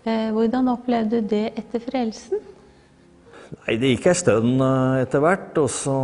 Eh, 0.04 0.28
hvordan 0.34 0.72
opplevde 0.72 1.22
du 1.22 1.28
det 1.32 1.46
etter 1.60 1.84
frelsen? 1.84 2.51
Nei, 3.52 3.76
Det 3.76 3.90
gikk 3.90 4.06
ei 4.08 4.16
stund 4.16 4.62
eh, 4.64 5.02
etter 5.02 5.20
hvert, 5.20 5.58
og 5.60 5.68
så, 5.70 5.96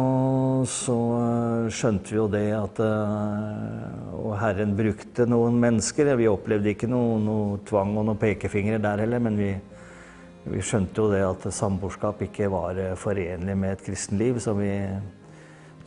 så 0.69 0.97
eh, 1.17 1.69
skjønte 1.73 2.13
vi 2.13 2.19
jo 2.19 2.27
det 2.33 2.45
at 2.53 2.81
eh, 2.85 4.17
Og 4.19 4.35
Herren 4.37 4.75
brukte 4.77 5.25
noen 5.29 5.57
mennesker. 5.63 6.13
Vi 6.19 6.29
opplevde 6.29 6.75
ikke 6.75 6.91
noe, 6.91 7.17
noe 7.23 7.61
tvang 7.69 7.95
og 7.97 8.05
noen 8.11 8.21
pekefingre 8.21 8.81
der 8.85 9.05
heller, 9.05 9.23
men 9.25 9.39
vi, 9.41 9.53
vi 10.49 10.65
skjønte 10.65 11.01
jo 11.01 11.09
det 11.13 11.23
at 11.25 11.49
samboerskap 11.55 12.21
ikke 12.29 12.51
var 12.53 12.83
forenlig 13.01 13.57
med 13.57 13.79
et 13.79 13.87
kristenliv, 13.87 14.43
så 14.45 14.53
vi, 14.59 14.73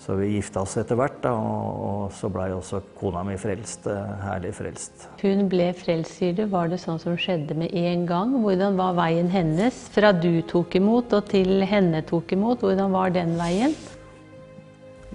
så 0.01 0.15
vi 0.17 0.31
gifta 0.34 0.63
oss 0.65 0.74
etter 0.81 0.98
hvert. 0.98 1.20
Da, 1.22 1.31
og, 1.38 1.81
og 1.86 2.15
så 2.17 2.29
blei 2.34 2.50
også 2.55 2.81
kona 2.98 3.22
mi 3.27 3.38
frelst. 3.38 3.86
Herlig 4.24 4.55
frelst. 4.58 5.08
Hun 5.22 5.46
ble 5.51 5.70
frelst, 5.77 6.17
sier 6.17 6.34
du. 6.38 6.48
Var 6.50 6.72
det 6.72 6.81
sånn 6.81 7.01
som 7.01 7.17
skjedde 7.20 7.58
med 7.60 7.75
en 7.77 8.08
gang? 8.10 8.34
Hvordan 8.41 8.79
var 8.79 8.98
veien 8.98 9.29
hennes 9.29 9.86
fra 9.93 10.10
du 10.15 10.41
tok 10.50 10.79
imot 10.81 11.13
og 11.17 11.29
til 11.29 11.62
henne 11.70 12.01
tok 12.10 12.34
imot? 12.34 12.65
Hvordan 12.65 12.96
var 12.96 13.13
den 13.13 13.38
veien? 13.39 13.77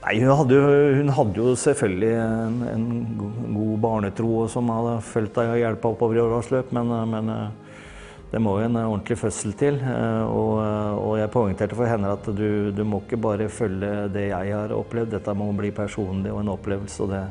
Nei, 0.06 0.20
hun 0.22 0.36
hadde, 0.38 0.54
jo, 0.54 0.80
hun 1.00 1.08
hadde 1.16 1.40
jo 1.40 1.52
selvfølgelig 1.58 2.10
en, 2.22 2.58
en 2.70 2.88
god 3.56 3.78
barnetro 3.82 4.44
som 4.52 4.68
hadde 4.70 4.98
fulgt 5.02 5.34
deg 5.34 5.50
og 5.50 5.58
hjulpet 5.58 5.88
oppover 5.88 6.18
i 6.18 6.22
åras 6.22 6.50
løp, 6.52 6.70
men, 6.76 6.92
men, 7.10 7.32
det 8.30 8.40
må 8.42 8.56
jo 8.58 8.66
en 8.66 8.76
ordentlig 8.80 9.18
fødsel 9.20 9.54
til. 9.58 9.78
Og, 9.86 10.58
og 10.98 11.12
jeg 11.20 11.30
poengterte 11.32 11.78
for 11.78 11.88
henne 11.88 12.10
at 12.16 12.26
du, 12.26 12.72
du, 12.74 12.82
må 12.84 13.00
ikke 13.04 13.20
bare 13.22 13.48
følge 13.52 14.08
det 14.12 14.28
jeg 14.32 14.54
har 14.54 14.74
opplevd, 14.74 15.12
dette 15.14 15.34
må 15.38 15.46
bli 15.56 15.70
personlig 15.74 16.34
og 16.34 16.42
en 16.42 16.52
opplevelse. 16.56 17.06
Det. 17.12 17.22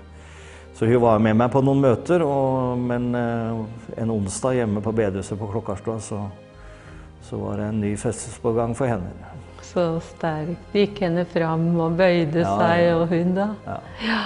Så 0.75 0.87
hun 0.87 1.03
var 1.03 1.19
med 1.23 1.37
meg 1.39 1.51
på 1.51 1.61
noen 1.63 1.83
møter, 1.83 2.23
og, 2.23 2.79
men 2.79 3.11
en 3.15 4.15
onsdag 4.15 4.61
hjemme 4.61 4.83
på 4.83 4.95
bedehuset 4.95 5.39
på 5.39 5.51
Klokkarstua 5.51 5.99
så, 6.03 6.23
så 7.27 7.39
var 7.43 7.59
det 7.59 7.69
en 7.73 7.83
ny 7.83 7.93
fødselspågang 7.99 8.75
for 8.75 8.91
henne. 8.91 9.13
Så 9.65 9.85
sterkt. 10.13 10.73
Gikk 10.75 10.99
henne 11.03 11.25
fram 11.27 11.67
og 11.81 11.95
bøyde 11.99 12.43
ja, 12.43 12.57
seg, 12.59 12.89
og 12.95 13.07
hun 13.11 13.33
da? 13.35 13.47
Ja. 13.67 14.19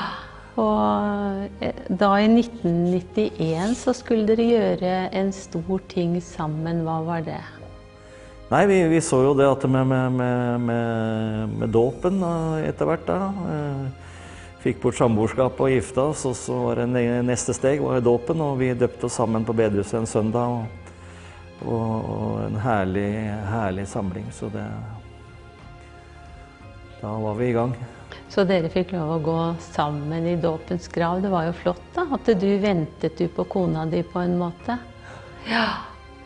Og 0.59 1.63
da 2.01 2.09
i 2.19 2.27
1991 2.27 3.77
så 3.79 3.93
skulle 3.95 4.27
dere 4.27 4.47
gjøre 4.49 4.93
en 5.15 5.31
stor 5.35 5.79
ting 5.91 6.17
sammen. 6.23 6.83
Hva 6.87 6.99
var 7.07 7.23
det? 7.27 7.39
Nei, 8.49 8.63
vi, 8.65 8.79
vi 8.89 9.01
så 9.05 9.21
jo 9.21 9.35
det 9.37 9.45
at 9.45 9.65
med, 9.69 9.85
med, 9.87 10.15
med, 10.17 11.51
med, 11.53 11.69
dåpen 11.69 12.17
etter 12.65 12.89
hvert 12.89 13.05
da. 13.05 13.19
Fikk 14.59 14.81
bort 14.83 14.97
samboerskapet 14.97 15.61
og 15.63 15.71
gifta 15.71 16.07
oss, 16.11 16.25
og 16.27 16.33
så 16.35 16.57
var 16.65 16.81
det 16.81 17.05
neste 17.23 17.53
steg 17.55 17.83
var 17.85 18.01
dåpen. 18.03 18.41
Og 18.43 18.57
vi 18.59 18.73
døpte 18.75 19.07
oss 19.07 19.19
sammen 19.21 19.45
på 19.47 19.55
bedehuset 19.55 20.01
en 20.01 20.09
søndag. 20.09 20.57
Og, 20.57 20.89
og, 21.69 22.09
og 22.15 22.41
en 22.47 22.59
herlig, 22.63 23.11
herlig 23.53 23.87
samling. 23.91 24.27
Så 24.35 24.51
det 24.51 24.65
Da 26.99 27.13
var 27.15 27.37
vi 27.37 27.47
i 27.47 27.55
gang. 27.55 27.77
Så 28.29 28.45
dere 28.47 28.69
fikk 28.71 28.93
lov 28.93 29.15
å 29.15 29.19
gå 29.25 29.37
sammen 29.63 30.27
i 30.29 30.35
dåpens 30.39 30.87
grav. 30.93 31.21
Det 31.23 31.31
var 31.33 31.47
jo 31.49 31.55
flott, 31.63 31.85
da. 31.95 32.05
At 32.15 32.29
du 32.39 32.49
ventet 32.61 33.17
du 33.17 33.27
på 33.33 33.45
kona 33.49 33.85
di 33.89 34.03
på 34.05 34.21
en 34.21 34.37
måte. 34.39 34.77
Ja. 35.49 35.65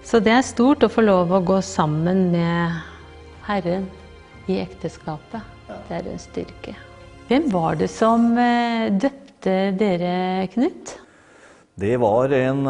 Så 0.03 0.19
det 0.19 0.33
er 0.35 0.43
stort 0.43 0.83
å 0.83 0.91
få 0.91 1.05
lov 1.05 1.31
å 1.31 1.39
gå 1.43 1.61
sammen 1.63 2.27
med 2.33 2.81
Herren 3.47 3.87
i 4.51 4.59
ekteskapet. 4.59 5.39
Det 5.87 5.95
er 6.01 6.09
en 6.11 6.19
styrke. 6.19 6.75
Hvem 7.29 7.47
var 7.53 7.79
det 7.79 7.87
som 7.91 8.33
døpte 8.35 9.55
dere, 9.79 10.13
Knut? 10.51 10.97
Det 11.79 11.95
var 11.97 12.29
en, 12.37 12.67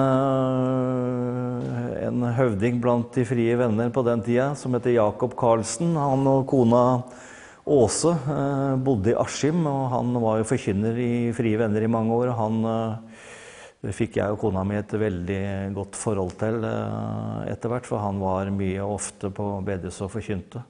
en 2.08 2.24
høvding 2.38 2.77
blant 2.79 3.10
de 3.17 3.25
frie 3.27 3.58
venner 3.60 3.89
på 3.91 4.05
den 4.08 4.22
tida 4.24 4.53
som 4.55 4.77
heter 4.77 4.93
Jakob 4.96 5.34
Karlsen. 5.36 5.98
Han 6.00 6.24
og 6.29 6.46
kona 6.53 6.84
Åse 7.65 8.10
eh, 8.10 8.75
bodde 8.84 9.13
i 9.13 9.15
Askim, 9.15 9.62
og 9.70 9.86
han 9.93 10.12
var 10.20 10.41
jo 10.41 10.48
forkynner 10.50 10.98
i 11.00 11.13
Frie 11.36 11.55
Venner 11.60 11.86
i 11.86 11.91
mange 11.91 12.12
år. 12.12 12.34
Han 12.36 12.58
eh, 12.67 13.93
fikk 13.96 14.17
jeg 14.20 14.36
og 14.36 14.41
kona 14.41 14.65
mi 14.67 14.75
et 14.75 14.91
veldig 14.91 15.43
godt 15.75 15.96
forhold 16.00 16.36
til 16.41 16.60
eh, 16.67 17.53
etter 17.53 17.72
hvert, 17.72 17.88
for 17.88 18.03
han 18.03 18.20
var 18.20 18.51
mye 18.51 18.84
ofte 18.84 19.32
på 19.32 19.48
bedehuset 19.63 20.03
og 20.08 20.12
forkynte. 20.12 20.63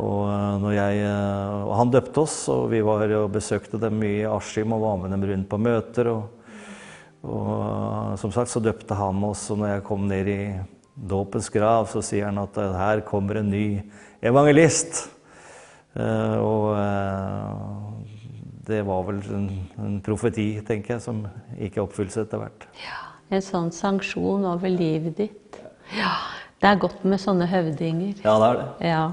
Og, 0.00 0.66
jeg, 0.70 0.98
og, 1.02 1.72
han 1.74 1.90
døpte 1.90 2.22
oss, 2.22 2.36
og 2.50 2.68
vi 2.70 2.78
var 2.86 3.10
og 3.18 3.32
besøkte 3.34 3.78
dem 3.82 3.96
mye 3.98 4.20
i 4.20 4.28
Askim 4.30 4.70
og 4.74 4.84
var 4.84 5.00
med 5.02 5.14
dem 5.14 5.24
rundt 5.30 5.48
på 5.50 5.58
møter. 5.62 6.10
Og, 6.10 6.52
og 7.26 8.18
som 8.22 8.34
sagt 8.34 8.50
så 8.50 8.62
døpte 8.62 8.98
han 8.98 9.22
oss, 9.26 9.48
og 9.50 9.62
når 9.62 9.74
jeg 9.74 9.86
kom 9.86 10.06
ned 10.10 10.30
i 10.30 10.40
dåpens 10.94 11.50
grav, 11.54 11.90
så 11.90 12.02
sier 12.06 12.30
han 12.30 12.38
at 12.42 12.58
her 12.78 13.06
kommer 13.06 13.42
en 13.42 13.50
ny 13.50 13.64
evangelist. 14.22 15.08
Uh, 15.90 16.36
og 16.38 16.64
uh, 16.78 17.90
det 18.70 18.82
var 18.86 19.02
vel 19.08 19.22
en, 19.34 19.48
en, 19.82 19.96
profeti, 20.04 20.52
tenker 20.66 20.96
jeg, 20.96 21.02
som 21.02 21.24
gikk 21.58 21.78
i 21.78 21.82
oppfyllelse 21.82 22.26
etter 22.26 22.42
hvert. 22.42 22.68
Ja, 22.84 23.00
En 23.30 23.42
sånn 23.42 23.70
sanksjon 23.74 24.46
over 24.46 24.70
livet 24.70 25.16
ditt. 25.18 25.58
Ja, 25.94 26.14
Det 26.60 26.68
er 26.68 26.80
godt 26.82 27.04
med 27.08 27.22
sånne 27.22 27.46
høvdinger. 27.50 28.20
Ja, 28.24 28.34
det 28.42 28.48
er 28.48 28.58
det. 28.58 28.68
Ja. 28.90 29.04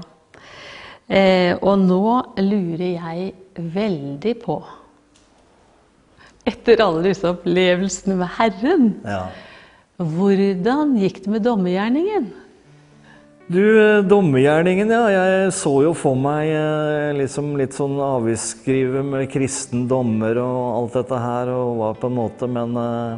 Eh, 1.08 1.52
og 1.64 1.78
nå 1.80 2.02
lurer 2.36 2.90
jeg 2.90 3.30
veldig 3.56 4.34
på 4.42 4.58
Etter 6.48 6.80
alle 6.84 7.02
disse 7.06 7.28
opplevelsene 7.28 8.14
med 8.16 8.30
Herren, 8.38 8.84
ja. 9.04 9.26
hvordan 10.00 10.94
gikk 10.96 11.22
det 11.24 11.32
med 11.34 11.44
dommergjerningen? 11.44 12.28
Du, 13.48 13.62
dommergjerningen, 14.04 14.90
ja. 14.92 15.06
Jeg 15.08 15.52
så 15.56 15.70
jo 15.80 15.94
for 15.96 16.18
meg 16.20 16.50
liksom 17.16 17.54
litt 17.56 17.72
sånn 17.72 17.94
avisskrive 18.04 19.00
med 19.00 19.24
kristen 19.32 19.86
dommer 19.88 20.36
og 20.42 20.58
alt 20.74 20.98
dette 20.98 21.20
her, 21.22 21.48
og 21.54 21.78
var 21.78 21.96
på 21.96 22.10
en 22.10 22.18
måte 22.18 22.48
Men 22.52 22.76
uh, 22.76 23.16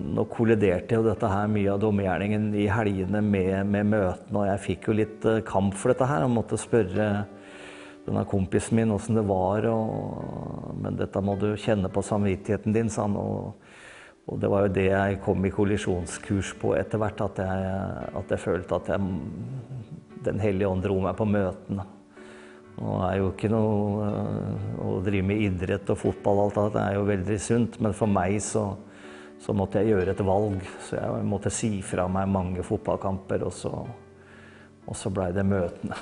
nå 0.00 0.24
kolliderte 0.32 0.96
jo 0.96 1.04
dette 1.04 1.28
her 1.28 1.52
mye 1.52 1.74
av 1.74 1.82
dommergjerningen 1.84 2.48
i 2.56 2.64
helgene 2.72 3.20
med, 3.20 3.60
med 3.68 3.92
møtene, 3.92 4.40
og 4.40 4.48
jeg 4.48 4.64
fikk 4.70 4.88
jo 4.88 4.98
litt 5.02 5.28
kamp 5.44 5.76
for 5.76 5.92
dette 5.92 6.08
her. 6.08 6.24
Og 6.24 6.32
måtte 6.38 6.56
spørre 6.56 7.10
denne 8.08 8.24
kompisen 8.30 8.80
min 8.80 8.96
åssen 8.96 9.20
det 9.20 9.26
var, 9.28 9.68
og, 9.68 10.72
men 10.80 10.96
dette 10.96 11.20
må 11.20 11.36
du 11.36 11.50
kjenne 11.60 11.92
på 11.92 12.08
samvittigheten 12.08 12.72
din, 12.72 12.88
sa 12.88 13.04
han. 13.04 13.20
og 13.20 13.65
og 14.26 14.40
det 14.42 14.48
var 14.50 14.64
jo 14.64 14.74
det 14.74 14.88
jeg 14.90 15.18
kom 15.22 15.44
i 15.46 15.52
kollisjonskurs 15.54 16.56
på 16.58 16.72
etter 16.74 16.98
hvert, 16.98 17.20
at 17.28 17.42
jeg, 17.44 17.66
at 18.18 18.32
jeg 18.34 18.42
følte 18.42 18.80
at 18.80 18.88
jeg, 18.94 19.12
Den 20.26 20.40
hellige 20.42 20.66
ånd 20.66 20.82
dro 20.82 20.96
meg 20.98 21.14
på 21.14 21.24
møtene. 21.30 21.84
Nå 22.76 22.96
er 23.06 23.20
jo 23.20 23.28
ikke 23.30 23.48
noe 23.52 24.08
Å 24.82 24.96
drive 25.04 25.28
med 25.28 25.44
idrett 25.46 25.92
og 25.94 26.00
fotball 26.00 26.42
og 26.42 26.58
alt 26.60 26.74
det 26.74 26.82
er 26.82 26.96
jo 26.98 27.04
veldig 27.08 27.38
sunt, 27.40 27.78
men 27.80 27.94
for 27.96 28.10
meg 28.10 28.40
så, 28.42 28.64
så, 29.40 29.54
måtte 29.56 29.80
jeg 29.80 29.94
gjøre 29.94 30.12
et 30.12 30.24
valg. 30.26 30.58
Så 30.88 30.98
jeg 30.98 31.28
måtte 31.30 31.52
si 31.54 31.70
fra 31.86 32.08
meg 32.10 32.26
mange 32.28 32.66
fotballkamper, 32.66 33.46
og 33.46 33.54
så, 33.54 33.72
og 34.86 34.98
så 34.98 35.12
blei 35.14 35.30
det 35.36 35.46
møtene. 35.46 35.96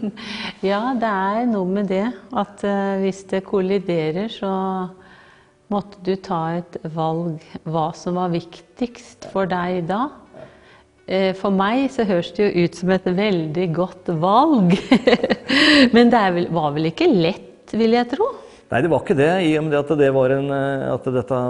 ja, 0.70 0.80
det 0.94 1.10
er 1.10 1.50
noe 1.50 1.66
med 1.80 1.90
det 1.90 2.06
at 2.06 2.64
uh, 2.64 2.94
hvis 3.02 3.24
det 3.34 3.42
kolliderer, 3.50 4.30
så 4.32 4.54
måtte 5.72 5.98
du 6.06 6.14
ta 6.22 6.40
et 6.60 6.78
valg 6.94 7.42
hva 7.66 7.88
som 7.96 8.18
var 8.20 8.30
viktigst 8.34 9.28
for 9.32 9.50
deg 9.50 9.86
da. 9.90 10.06
Eh, 11.06 11.32
for 11.38 11.54
meg 11.54 11.86
så 11.94 12.06
høres 12.06 12.32
det 12.34 12.48
jo 12.48 12.64
ut 12.64 12.78
som 12.78 12.90
et 12.94 13.06
veldig 13.06 13.66
godt 13.74 14.10
valg. 14.22 14.74
Men 15.94 16.10
det 16.10 16.24
vel, 16.38 16.48
var 16.54 16.72
vel 16.74 16.90
ikke 16.90 17.10
lett, 17.10 17.74
vil 17.74 17.94
jeg 17.94 18.10
tro? 18.14 18.32
Nei, 18.72 18.80
det 18.82 18.90
var 18.90 19.04
ikke 19.04 19.18
det. 19.18 19.30
I 19.46 19.52
og 19.60 19.68
med 19.68 19.78
at, 19.78 19.92
det 19.98 20.10
var 20.14 20.34
en, 20.34 20.50
eh, 20.54 20.88
at 20.94 21.06
dette 21.14 21.44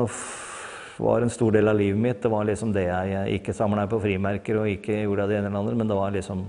var 0.96 1.24
en 1.24 1.32
stor 1.32 1.56
del 1.56 1.72
av 1.72 1.80
livet 1.80 2.00
mitt. 2.00 2.20
Det 2.24 2.32
var 2.32 2.48
liksom 2.48 2.72
det 2.76 2.86
jeg 2.88 3.40
ikke 3.40 3.56
samla 3.56 3.88
på 3.88 4.00
frimerker 4.04 4.60
og 4.60 4.70
ikke 4.76 5.02
gjorde 5.04 5.28
det 5.30 5.40
ene 5.40 5.50
eller 5.50 5.64
andre, 5.64 5.76
men 5.80 5.92
det 5.92 6.00
var 6.00 6.12
liksom 6.16 6.44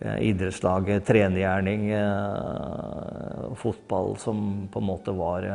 eh, 0.00 0.18
idrettslaget, 0.28 1.04
trenergjerning, 1.08 1.88
fotball 3.60 4.14
som 4.20 4.44
på 4.72 4.80
en 4.80 4.88
måte 4.92 5.16
var 5.16 5.48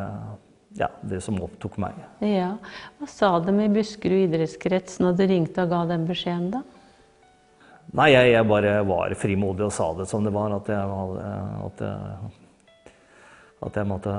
ja, 0.75 0.89
det 1.07 1.21
som 1.23 1.37
opptok 1.43 1.77
meg. 1.79 1.97
Ja. 2.23 2.55
Hva 2.99 3.07
sa 3.09 3.31
de 3.43 3.53
i 3.63 3.71
Buskerud 3.71 4.27
idrettskrets 4.27 4.99
når 5.03 5.19
du 5.19 5.27
ringte 5.29 5.63
og 5.63 5.71
ga 5.71 5.83
den 5.93 6.07
beskjeden, 6.09 6.49
da? 6.57 6.63
Nei, 7.95 8.09
jeg, 8.11 8.31
jeg, 8.33 8.47
bare 8.49 8.79
var 8.87 9.13
frimodig 9.15 9.67
og 9.67 9.73
sa 9.73 9.91
det 9.95 10.07
som 10.09 10.25
det 10.25 10.33
var. 10.35 10.51
At 10.57 10.71
jeg, 10.73 10.83
at 11.69 11.83
jeg, 11.85 12.31
at 13.65 13.77
jeg 13.79 13.87
måtte, 13.87 14.15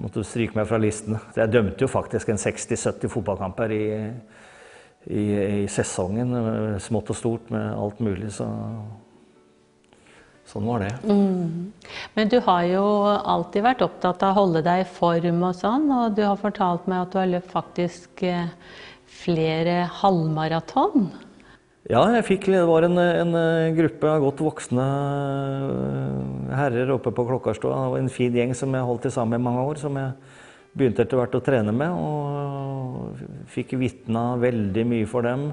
måtte, 0.00 0.24
stryke 0.26 0.58
meg 0.58 0.66
fra 0.70 0.80
listen. 0.82 1.18
Så 1.30 1.44
jeg 1.44 1.52
dømte 1.54 1.84
jo 1.84 1.90
faktisk 1.92 2.32
en 2.32 2.40
60-70 2.40 3.12
fotballkamper 3.12 3.74
i, 3.76 3.84
i, 5.06 5.26
i 5.62 5.68
sesongen, 5.70 6.34
eh, 6.40 6.78
smått 6.82 7.12
og 7.14 7.20
stort, 7.20 7.52
med 7.54 7.68
alt 7.70 8.02
mulig. 8.02 8.32
Så 8.34 8.48
sånn 10.48 10.66
var 10.68 10.84
det. 10.84 10.92
Men 12.16 12.32
du 12.32 12.38
har 12.44 12.64
jo 12.68 12.82
alltid 13.06 13.64
vært 13.66 13.84
opptatt 13.86 14.24
av 14.24 14.34
å 14.34 14.40
holde 14.42 14.64
deg 14.66 14.82
i 14.82 14.90
form 14.98 15.42
og 15.48 15.56
sånn, 15.58 15.88
og 15.92 16.16
du 16.16 16.24
har 16.24 16.40
fortalt 16.40 16.88
meg 16.90 17.04
at 17.04 17.14
du 17.14 17.20
har 17.20 17.30
løpt 17.30 17.52
faktisk 17.52 18.24
eh, 18.26 18.50
flere 19.20 19.82
halvmaraton. 20.00 21.10
Ja, 21.88 22.02
jeg 22.12 22.26
fikk, 22.26 22.50
det 22.52 22.66
var 22.68 22.84
en, 22.84 22.98
en 23.00 23.36
gruppe 23.76 24.10
av 24.10 24.20
godt 24.20 24.42
voksne 24.44 24.88
eh, 24.88 26.56
herrer 26.58 26.90
oppe 26.92 27.12
på 27.16 27.24
Klokkarstua. 27.30 27.72
Det 27.72 27.94
var 27.94 28.02
en 28.02 28.12
fin 28.12 28.34
gjeng 28.36 28.52
som 28.56 28.74
jeg 28.76 28.88
holdt 28.88 29.06
til 29.06 29.14
sammen 29.14 29.38
med 29.38 29.46
mange 29.46 29.64
år, 29.70 29.80
som 29.80 29.96
jeg 29.96 30.12
begynte 30.76 31.06
etter 31.06 31.20
hvert 31.20 31.38
å 31.38 31.44
trene 31.44 31.72
med. 31.72 31.94
Og 31.96 33.48
fikk 33.54 33.72
vitna 33.80 34.30
veldig 34.40 34.84
mye 34.90 35.08
for 35.08 35.24
dem. 35.24 35.48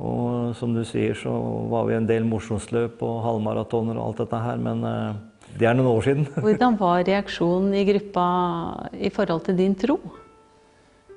Og 0.00 0.54
som 0.56 0.72
du 0.72 0.80
sier, 0.88 1.12
så 1.18 1.32
var 1.68 1.84
vi 1.88 1.98
en 1.98 2.08
del 2.08 2.24
mosjonsløp 2.28 3.02
og 3.04 3.18
halvmaratoner 3.26 3.98
og 3.98 4.06
alt 4.06 4.22
dette 4.22 4.40
her, 4.40 4.62
men 4.62 4.80
eh, 4.88 5.18
det 5.60 5.68
er 5.68 5.76
noen 5.76 5.90
år 5.92 6.06
siden. 6.06 6.26
Hvordan 6.46 6.78
var 6.80 7.04
reaksjonen 7.04 7.76
i 7.76 7.84
gruppa 7.88 8.26
i 8.96 9.12
forhold 9.12 9.44
til 9.48 9.60
din 9.60 9.76
tro? 9.78 9.98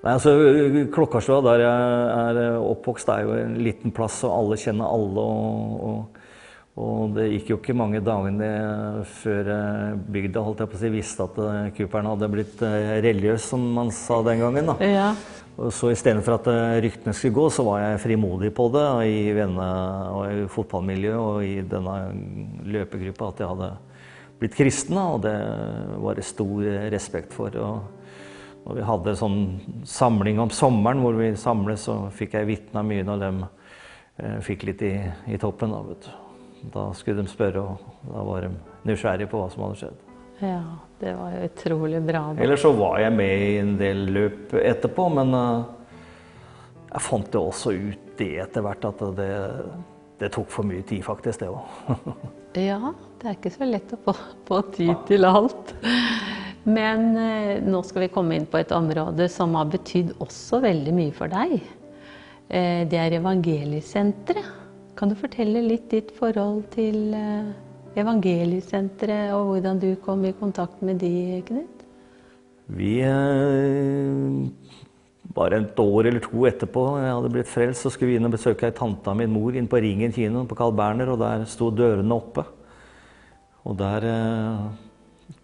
Nei, 0.03 0.17
altså, 0.17 0.33
Klokkarstua, 0.91 1.39
der 1.45 1.61
jeg 1.63 2.41
er 2.43 2.57
oppvokst, 2.59 3.07
er 3.07 3.23
jo 3.23 3.37
en 3.39 3.55
liten 3.63 3.93
plass, 3.95 4.19
og 4.27 4.35
alle 4.35 4.59
kjenner 4.59 4.91
alle. 4.91 5.23
Og, 5.23 5.85
og, 5.87 6.22
og 6.73 7.11
det 7.13 7.27
gikk 7.29 7.51
jo 7.51 7.59
ikke 7.59 7.75
mange 7.77 7.99
dagene 8.01 8.47
før 9.19 9.49
eh, 9.53 9.97
bygda 10.15 10.41
holdt 10.41 10.63
jeg 10.63 10.71
på 10.71 10.77
å 10.79 10.81
si, 10.81 10.89
visste 10.89 11.27
at 11.27 11.35
eh, 11.43 11.67
Cooperen 11.77 12.09
hadde 12.09 12.29
blitt 12.33 12.63
eh, 12.65 12.95
religiøs, 13.05 13.45
som 13.51 13.67
man 13.75 13.91
sa 13.93 14.23
den 14.25 14.41
gangen. 14.41 14.71
da. 14.71 14.75
Ja. 14.81 15.11
Og 15.61 15.69
så 15.69 15.91
istedenfor 15.93 16.39
at 16.39 16.49
eh, 16.49 16.79
ryktene 16.87 17.13
skulle 17.13 17.37
gå, 17.37 17.45
så 17.53 17.65
var 17.67 17.83
jeg 17.83 18.01
frimodig 18.07 18.49
på 18.57 18.65
det 18.73 18.87
i 19.05 19.19
venne- 19.37 19.67
og 20.09 20.23
i 20.31 20.47
fotballmiljøet 20.49 21.19
og 21.21 21.45
i 21.45 21.59
denne 21.61 21.97
løpegruppa 22.73 23.29
at 23.29 23.43
jeg 23.43 23.51
hadde 23.53 23.69
blitt 24.41 24.57
kristen, 24.57 24.97
da, 24.97 25.05
og 25.13 25.21
det 25.27 25.35
var 26.01 26.17
det 26.17 26.25
stor 26.25 26.65
respekt 26.89 27.37
for. 27.37 27.53
Og 27.53 28.65
når 28.65 28.79
vi 28.79 28.89
hadde 28.89 29.17
sånn 29.21 29.39
samling 29.85 30.41
om 30.41 30.49
sommeren 30.49 31.05
hvor 31.05 31.21
vi 31.21 31.35
samles, 31.37 31.85
så 31.85 31.99
fikk 32.17 32.33
jeg 32.39 32.49
vitna 32.49 32.81
mye 32.81 33.05
når 33.05 33.23
de 33.27 33.31
eh, 33.45 34.37
fikk 34.41 34.65
litt 34.71 34.85
i, 34.89 34.95
i 35.29 35.37
toppen. 35.37 35.77
Da, 35.77 35.85
vet 35.93 36.09
du. 36.09 36.22
Da 36.73 36.87
skulle 36.95 37.23
de 37.23 37.31
spørre, 37.31 37.61
og 37.61 38.09
da 38.09 38.23
var 38.27 38.45
de 38.45 38.51
nysgjerrige 38.87 39.29
på 39.31 39.41
hva 39.41 39.51
som 39.51 39.65
hadde 39.65 39.79
skjedd. 39.81 40.01
ja, 40.43 40.63
det 40.99 41.13
var 41.19 41.33
jo 41.35 41.47
utrolig 41.47 42.01
bra. 42.03 42.23
Eller 42.39 42.59
så 42.59 42.71
var 42.75 42.99
jeg 43.03 43.15
med 43.15 43.45
i 43.47 43.57
en 43.61 43.73
del 43.79 44.05
løp 44.15 44.53
etterpå, 44.59 45.07
men 45.17 45.33
eh, 45.37 45.65
jeg 46.93 47.05
fant 47.07 47.35
jo 47.35 47.47
også 47.49 47.73
ut 47.73 48.13
det 48.19 48.31
etter 48.43 48.63
hvert 48.63 48.85
at 48.85 49.03
det, 49.17 49.31
det 50.21 50.31
tok 50.35 50.51
for 50.53 50.67
mye 50.69 50.85
tid, 50.87 51.03
faktisk, 51.05 51.43
det 51.43 51.51
òg. 51.51 51.67
Ja, 52.53 52.91
det 53.17 53.25
er 53.25 53.33
ikke 53.33 53.49
så 53.49 53.65
lett 53.65 53.93
å 53.95 53.97
få, 54.03 54.13
få 54.45 54.59
tid 54.75 54.93
til 55.07 55.25
alt. 55.25 55.71
Men 56.69 57.15
eh, 57.17 57.63
nå 57.65 57.79
skal 57.83 58.05
vi 58.05 58.11
komme 58.13 58.37
inn 58.37 58.45
på 58.45 58.59
et 58.61 58.71
område 58.75 59.25
som 59.31 59.55
har 59.57 59.71
betydd 59.73 60.13
også 60.21 60.61
veldig 60.63 60.93
mye 60.95 61.15
for 61.15 61.33
deg. 61.33 61.55
Eh, 62.47 62.83
det 62.87 62.99
er 62.99 63.17
Evangeliesenteret. 63.17 64.62
Kan 64.97 65.09
du 65.09 65.15
fortelle 65.17 65.61
litt 65.65 65.87
ditt 65.89 66.11
forhold 66.13 66.67
til 66.73 67.13
eh, 67.17 67.53
Evangeliesenteret, 67.97 69.33
og 69.33 69.47
hvordan 69.51 69.79
du 69.81 69.95
kom 70.01 70.23
i 70.25 70.33
kontakt 70.37 70.81
med 70.85 70.99
de, 71.01 71.41
Knut? 71.47 71.83
Vi 72.73 73.01
eh, 73.05 74.45
Bare 75.33 75.57
et 75.57 75.79
år 75.81 76.09
eller 76.09 76.21
to 76.21 76.43
etterpå 76.45 76.81
jeg 77.01 77.09
hadde 77.09 77.29
blitt 77.33 77.49
frelst, 77.49 77.81
så 77.81 77.89
skulle 77.89 78.11
vi 78.11 78.17
inn 78.19 78.27
og 78.27 78.35
besøke 78.35 78.67
ei 78.69 78.75
tante 78.75 79.09
av 79.09 79.17
min 79.17 79.31
mor 79.33 79.55
inn 79.57 79.69
på 79.69 79.79
Ringen 79.81 80.13
kino 80.13 80.43
på 80.45 80.57
Carl 80.59 80.75
Berner, 80.77 81.09
og 81.09 81.17
der 81.23 81.45
sto 81.49 81.71
dørene 81.73 82.13
oppe. 82.13 82.43
Og 83.65 83.77
der 83.79 84.05
eh, 84.11 84.63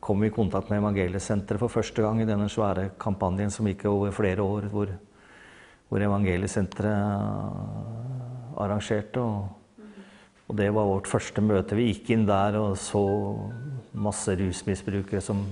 kom 0.04 0.22
vi 0.22 0.30
i 0.30 0.36
kontakt 0.36 0.70
med 0.70 0.84
Evangeliesenteret 0.84 1.62
for 1.62 1.74
første 1.74 2.06
gang 2.06 2.22
i 2.22 2.30
denne 2.30 2.50
svære 2.52 2.92
kampanjen 3.02 3.52
som 3.54 3.68
gikk 3.70 3.88
over 3.90 4.14
flere 4.14 4.46
år, 4.46 4.70
hvor, 4.70 4.94
hvor 5.90 6.06
Evangeliesenteret 6.06 8.09
arrangerte. 8.60 9.24
Og, 9.24 9.88
og 10.50 10.58
det 10.58 10.70
var 10.76 10.90
vårt 10.90 11.10
første 11.12 11.44
møte. 11.46 11.78
Vi 11.78 11.90
gikk 11.92 12.14
inn 12.16 12.28
der 12.30 12.58
og 12.60 12.78
så 12.82 13.04
masse 13.94 14.36
rusmisbrukere 14.40 15.22
som 15.24 15.44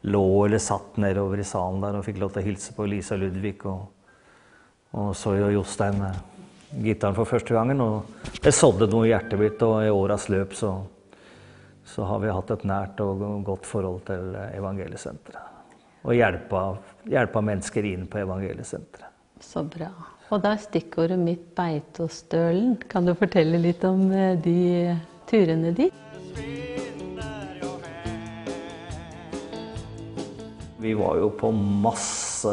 lå 0.00 0.24
eller 0.46 0.62
satt 0.62 0.96
nedover 1.02 1.40
i 1.42 1.46
salen 1.46 1.82
der 1.84 1.98
og 1.98 2.06
fikk 2.06 2.20
lov 2.22 2.32
til 2.32 2.42
å 2.42 2.48
hilse 2.48 2.74
på 2.76 2.86
Lisa 2.88 3.18
Ludvig. 3.20 3.58
Og, 3.68 3.88
og 4.96 5.10
så 5.16 5.36
jo 5.38 5.52
Jostein 5.58 6.00
gitaren 6.70 7.16
for 7.16 7.28
første 7.28 7.54
gangen. 7.54 7.82
Og 7.84 8.40
det 8.42 8.54
sådde 8.56 8.90
noe 8.90 9.08
i 9.08 9.12
hjertet 9.12 9.40
mitt, 9.40 9.62
og 9.66 9.82
i 9.84 9.92
åras 9.92 10.28
løp 10.32 10.56
så, 10.56 10.72
så 11.86 12.08
har 12.08 12.22
vi 12.24 12.34
hatt 12.34 12.54
et 12.54 12.66
nært 12.68 13.02
og 13.04 13.24
godt 13.46 13.68
forhold 13.68 14.04
til 14.08 14.34
Evangeliesenteret. 14.54 15.46
Og 16.00 16.16
hjelpa, 16.16 16.62
hjelpa 17.12 17.42
mennesker 17.44 17.84
inn 17.90 18.06
på 18.08 18.22
Evangeliesenteret. 18.22 19.08
Så 19.40 19.62
bra. 19.68 19.90
Og 20.30 20.38
da 20.38 20.52
er 20.54 20.60
stikkordet 20.62 21.18
mitt 21.18 21.42
Beitostølen. 21.58 22.76
Kan 22.90 23.08
du 23.08 23.16
fortelle 23.18 23.58
litt 23.58 23.82
om 23.86 24.04
eh, 24.14 24.36
de 24.38 24.92
turene 25.26 25.72
dit? 25.74 25.96
Vi 30.80 30.92
var 30.96 31.18
jo 31.18 31.32
på 31.34 31.50
masse 31.52 32.52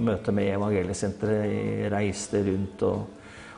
møter 0.00 0.34
med 0.34 0.54
Evangeliesenteret, 0.54 1.84
reiste 1.92 2.40
rundt 2.48 2.80
og, 2.88 3.04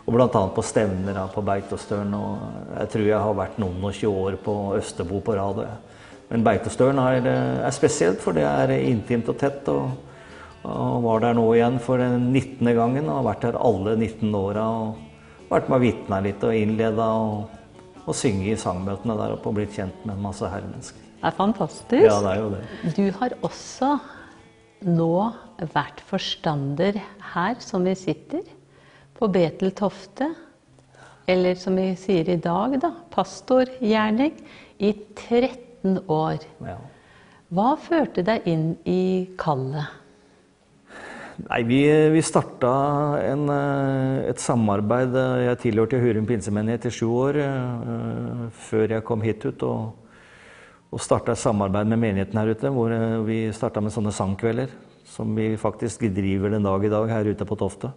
og 0.03 0.17
bl.a. 0.17 0.43
på 0.57 0.65
stevner 0.67 1.21
på 1.33 1.45
Beitostølen. 1.47 2.17
Og 2.19 2.75
jeg 2.81 2.91
tror 2.97 3.07
jeg 3.07 3.23
har 3.29 3.39
vært 3.39 3.63
noen 3.63 3.79
og 3.87 3.95
20 3.95 4.19
år 4.25 4.39
på 4.43 4.57
Østerbo 4.81 5.23
på 5.23 5.39
rad. 5.39 5.63
Men 6.33 6.43
Beitostølen 6.43 6.99
er, 7.07 7.31
er 7.71 7.79
spesielt, 7.79 8.19
for 8.19 8.35
det 8.35 8.45
er 8.51 8.75
intimt 8.81 9.31
og 9.31 9.39
tett. 9.39 9.71
Og, 9.71 9.95
og 10.65 11.03
var 11.05 11.21
der 11.21 11.37
nå 11.37 11.45
igjen 11.53 11.77
for 11.83 12.01
den 12.01 12.31
19. 12.33 12.71
gangen 12.77 13.09
og 13.09 13.19
har 13.19 13.27
vært 13.29 13.43
der 13.45 13.61
alle 13.61 13.97
19 13.99 14.35
åra. 14.39 14.65
Og 14.65 15.51
vært 15.51 15.69
med 15.69 15.77
og 15.77 15.85
vitna 15.85 16.21
litt 16.25 16.45
og 16.47 16.57
innleda 16.57 17.09
og, 17.21 17.57
og 18.05 18.17
synge 18.17 18.49
i 18.53 18.59
sangmøtene 18.61 19.17
der 19.19 19.35
oppe 19.37 19.51
og 19.51 19.59
blitt 19.59 19.77
kjent 19.77 20.07
med 20.07 20.17
en 20.17 20.25
masse 20.25 20.49
herremennesker. 20.49 21.03
Det 21.21 21.31
er 21.31 21.37
fantastisk. 21.37 22.05
Ja, 22.05 22.17
det 22.25 22.33
er 22.33 22.41
jo 22.41 22.49
det. 22.53 22.95
Du 22.97 23.05
har 23.19 23.35
også 23.47 23.95
nå 24.85 25.15
vært 25.73 26.03
forstander 26.09 26.99
her 27.35 27.61
som 27.65 27.85
vi 27.89 27.95
sitter, 27.97 28.45
på 29.15 29.29
Betel 29.33 29.71
Tofte. 29.77 30.33
Eller 31.31 31.57
som 31.57 31.77
vi 31.81 31.87
sier 31.97 32.29
i 32.29 32.37
dag, 32.37 32.75
da, 32.83 32.91
pastorgjerning, 33.15 34.35
i 34.83 34.91
13 35.15 36.03
år. 36.11 36.43
Ja. 36.67 36.77
Hva 37.55 37.71
førte 37.81 38.25
deg 38.27 38.49
inn 38.51 38.75
i 38.85 39.31
kallet? 39.41 40.04
Nei, 41.35 41.63
Vi, 41.67 41.81
vi 42.15 42.23
starta 42.23 42.71
en, 43.19 43.49
eh, 43.51 44.31
et 44.31 44.39
samarbeid. 44.39 45.17
Jeg 45.43 45.59
tilhørte 45.65 45.99
Hurum 45.99 46.29
pinsemenighet 46.29 46.87
i 46.87 46.93
sju 46.95 47.09
år 47.11 47.39
eh, 47.43 48.45
før 48.69 48.95
jeg 48.95 49.05
kom 49.09 49.25
hit 49.25 49.43
ut. 49.43 49.65
Og, 49.67 50.15
og 50.95 51.03
starta 51.03 51.35
et 51.35 51.43
samarbeid 51.43 51.91
med 51.91 51.99
menigheten 51.99 52.39
her 52.39 52.53
ute, 52.55 52.71
hvor 52.71 52.95
eh, 52.95 53.19
vi 53.27 53.39
starta 53.51 53.83
med 53.83 53.95
sånne 53.95 54.15
sangkvelder. 54.15 54.71
Som 55.11 55.35
vi 55.35 55.51
faktisk 55.59 56.07
driver 56.15 56.55
den 56.55 56.65
dag 56.65 56.87
i 56.87 56.93
dag 56.93 57.11
her 57.11 57.27
ute 57.27 57.47
på 57.49 57.59
Tofte. 57.59 57.91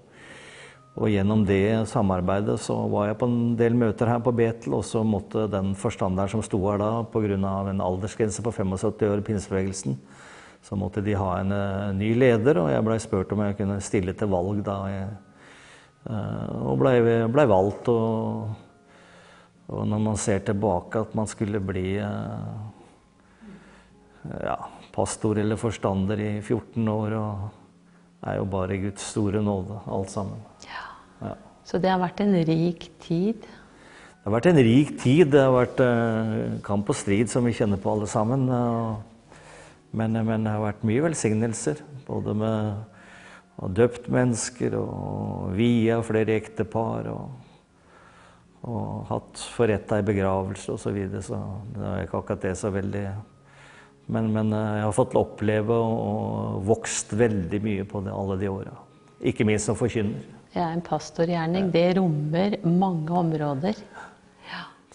Og 0.97 1.11
gjennom 1.13 1.43
det 1.45 1.85
samarbeidet 1.91 2.57
så 2.61 2.73
var 2.89 3.11
jeg 3.11 3.19
på 3.21 3.27
en 3.29 3.41
del 3.59 3.77
møter 3.77 4.09
her 4.09 4.21
på 4.25 4.33
Betel, 4.33 4.73
og 4.79 4.85
så 4.85 5.03
måtte 5.05 5.45
den 5.51 5.75
forstanderen 5.77 6.31
som 6.31 6.41
sto 6.41 6.57
her 6.65 6.81
da, 6.81 6.89
pga. 7.13 7.37
en 7.37 7.83
aldersgrense 7.85 8.41
på 8.41 8.51
75 8.51 9.05
år 9.05 9.21
i 9.21 9.27
pinsebevegelsen, 9.29 9.99
så 10.63 10.75
måtte 10.75 11.01
de 11.01 11.15
ha 11.15 11.29
en 11.39 11.53
eh, 11.55 11.95
ny 11.95 12.11
leder, 12.17 12.59
og 12.61 12.71
jeg 12.71 12.85
blei 12.85 12.97
spurt 13.01 13.33
om 13.33 13.43
jeg 13.45 13.57
kunne 13.59 13.79
stille 13.83 14.15
til 14.17 14.31
valg 14.31 14.63
da. 14.65 14.77
Jeg, 14.91 15.09
eh, 16.09 16.55
og 16.67 16.79
blei 16.81 16.95
ble 17.31 17.45
valgt. 17.47 17.91
Og, 17.93 18.49
og 19.67 19.85
når 19.87 20.03
man 20.09 20.19
ser 20.19 20.43
tilbake 20.47 21.05
at 21.05 21.15
man 21.15 21.29
skulle 21.29 21.61
bli 21.63 21.97
eh, 22.03 22.49
ja, 24.43 24.57
pastor 24.95 25.39
eller 25.39 25.59
forstander 25.61 26.19
i 26.19 26.31
14 26.41 26.91
år, 26.91 27.17
og 27.21 28.27
er 28.27 28.39
jo 28.41 28.47
bare 28.51 28.81
Guds 28.81 29.11
store 29.13 29.43
nåde, 29.45 29.79
alt 29.93 30.11
sammen. 30.11 30.41
Ja. 30.67 31.35
Så 31.67 31.79
det 31.83 31.91
har 31.91 31.99
vært 31.99 32.21
en 32.23 32.33
rik 32.47 32.89
tid. 33.03 33.43
Det 33.43 34.23
har 34.25 34.33
vært 34.33 34.47
en 34.49 34.59
rik 34.63 34.93
tid. 34.99 35.29
Det 35.31 35.41
har 35.43 35.51
vært 35.51 35.81
kamp 36.63 36.89
og 36.91 36.95
strid, 36.95 37.27
som 37.31 37.43
vi 37.47 37.55
kjenner 37.55 37.79
på 37.79 37.91
alle 37.91 38.07
sammen. 38.07 38.47
og- 38.49 39.16
Men, 39.97 40.19
men 40.27 40.45
det 40.45 40.53
har 40.53 40.63
vært 40.63 40.85
mye 40.87 41.03
velsignelser. 41.07 41.81
Både 42.07 42.35
med 42.37 42.57
å 43.57 43.63
ha 43.63 43.71
døpt 43.79 44.09
mennesker 44.13 44.75
og 44.77 45.55
via 45.57 45.99
flere 46.05 46.37
ektepar. 46.37 47.09
Og, 47.13 47.55
og 48.67 49.07
hatt 49.09 49.47
forretta 49.55 50.01
i 50.01 50.05
begravelse 50.05 50.75
osv. 50.75 50.83
Så, 50.85 50.93
videre, 50.95 51.23
så 51.25 51.41
det 51.73 51.89
er 51.89 52.05
ikke 52.05 52.21
akkurat 52.21 52.45
det 52.45 52.55
så 52.59 52.73
veldig 52.73 53.07
men, 54.07 54.29
men 54.31 54.53
eh, 54.55 54.75
jeg 54.79 54.85
har 54.87 54.95
fått 54.95 55.15
oppleve 55.19 55.75
og, 55.75 56.61
vokst 56.67 57.11
veldig 57.19 57.59
mye 57.63 57.87
på 57.87 57.99
det 58.05 58.13
alle 58.15 58.37
de 58.39 58.47
åra. 58.47 58.75
Ikke 59.19 59.43
minst 59.47 59.67
som 59.67 59.75
forkynner. 59.75 60.23
Ja, 60.53 60.69
en 60.71 60.81
pastorgjerning. 60.85 61.67
Det 61.73 61.89
rommer 61.97 62.55
mange 62.63 63.11
områder. 63.19 63.81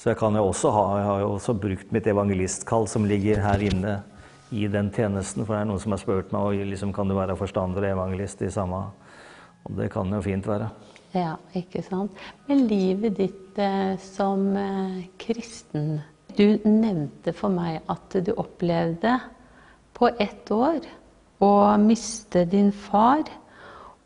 Så 0.00 0.10
jeg 0.10 0.18
kan 0.18 0.34
jo 0.34 0.48
også 0.48 0.72
ha, 0.74 0.86
jeg 0.98 1.06
har 1.06 1.20
jo 1.22 1.28
også 1.36 1.54
brukt 1.62 1.92
mitt 1.94 2.08
evangelistkall 2.10 2.88
som 2.90 3.04
ligger 3.06 3.38
her 3.44 3.60
inne 3.62 3.98
i 4.52 4.68
den 4.68 4.90
tjenesten. 4.92 5.46
For 5.46 5.56
det 5.56 5.62
er 5.62 5.68
noen 5.70 5.82
som 5.82 5.94
har 5.94 6.02
spurt 6.02 6.32
meg 6.34 6.48
om 6.48 6.70
liksom, 6.70 6.92
kan 6.94 7.08
du 7.08 7.16
være 7.16 7.36
forstander 7.40 7.86
og 7.86 7.94
evangelist 7.96 8.44
i 8.44 8.50
samme 8.52 8.84
Og 9.64 9.76
det 9.78 9.90
kan 9.92 10.10
jo 10.12 10.20
fint 10.22 10.46
være. 10.46 10.68
Ja, 11.14 11.36
ikke 11.54 11.82
sant. 11.84 12.16
Men 12.48 12.66
livet 12.68 13.16
ditt 13.18 13.58
eh, 13.60 13.94
som 14.00 14.56
eh, 14.56 15.04
kristen 15.20 16.00
Du 16.32 16.56
nevnte 16.64 17.34
for 17.36 17.52
meg 17.52 17.82
at 17.92 18.16
du 18.24 18.32
opplevde 18.40 19.18
på 19.92 20.08
ett 20.18 20.50
år 20.50 20.80
å 21.44 21.52
miste 21.76 22.46
din 22.48 22.70
far. 22.72 23.26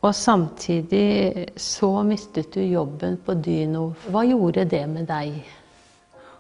Og 0.02 0.14
samtidig 0.14 1.46
så 1.56 2.02
mistet 2.02 2.50
du 2.54 2.60
jobben 2.64 3.20
på 3.22 3.36
Dyno. 3.38 3.92
Hva 4.10 4.24
gjorde 4.26 4.66
det 4.66 4.82
med 4.90 5.06
deg? 5.06 5.38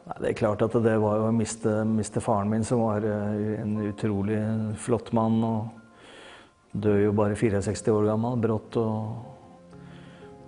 Det 0.06 0.28
er 0.28 0.36
klart 0.38 0.60
at 0.62 0.74
det 0.84 0.92
var 1.02 1.18
å 1.18 1.32
miste, 1.34 1.80
miste 1.82 2.20
faren 2.22 2.46
min, 2.52 2.62
som 2.64 2.84
var 2.84 3.02
eh, 3.02 3.56
en 3.58 3.72
utrolig 3.88 4.38
flott 4.78 5.08
mann. 5.16 5.40
Og 5.42 6.70
døde 6.70 7.08
jo 7.08 7.14
bare 7.16 7.34
64 7.34 7.90
år 7.90 8.12
gammel, 8.12 8.36
brått. 8.38 8.76
og 8.78 9.80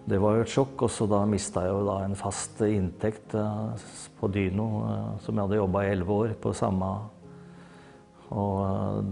Det 0.06 0.20
var 0.22 0.36
jo 0.36 0.44
et 0.44 0.52
sjokk. 0.52 0.84
Og 0.86 0.92
så 0.94 1.08
da 1.10 1.24
mista 1.26 1.64
jeg 1.66 1.74
jo 1.74 1.80
da 1.88 1.96
en 2.04 2.14
fast 2.18 2.62
inntekt 2.62 3.34
eh, 3.34 3.88
på 4.20 4.30
Dyno, 4.30 4.68
eh, 4.92 5.08
som 5.24 5.34
jeg 5.34 5.48
hadde 5.48 5.58
jobba 5.58 5.82
i 5.82 5.90
elleve 5.96 6.20
år 6.22 6.36
på 6.38 6.54
samme 6.54 6.92
Og 8.30 9.10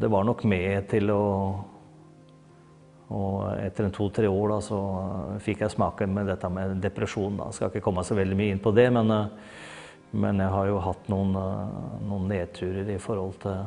det 0.00 0.08
var 0.08 0.24
nok 0.24 0.46
med 0.48 0.88
til 0.94 1.12
å 1.12 1.24
og 3.14 3.60
etter 3.60 3.90
to-tre 3.92 4.26
år 4.26 4.48
da, 4.48 4.56
så 4.64 4.78
fikk 5.44 5.60
jeg 5.60 5.74
smaken 5.74 6.14
med 6.16 6.26
dette 6.32 6.48
med 6.50 6.80
depresjon. 6.82 7.36
Da. 7.36 7.50
Jeg 7.50 7.58
skal 7.58 7.70
ikke 7.70 7.84
komme 7.84 8.02
så 8.02 8.16
veldig 8.16 8.38
mye 8.38 8.54
inn 8.56 8.62
på 8.64 8.72
det, 8.74 8.86
men 8.96 9.12
men 10.14 10.38
jeg 10.38 10.52
har 10.52 10.68
jo 10.70 10.82
hatt 10.82 11.08
noen, 11.10 11.34
eh, 11.36 11.88
noen, 12.06 12.28
nedturer 12.30 12.90
i 12.94 13.00
forhold 13.02 13.34
til 13.42 13.64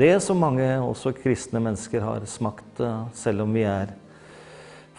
det 0.00 0.20
som 0.22 0.38
mange 0.38 0.66
også 0.78 1.10
kristne 1.16 1.58
mennesker 1.62 2.04
har 2.06 2.26
smakt. 2.30 2.78
Eh, 2.78 3.00
selv 3.14 3.42
om 3.42 3.54
vi 3.54 3.64
er 3.66 3.90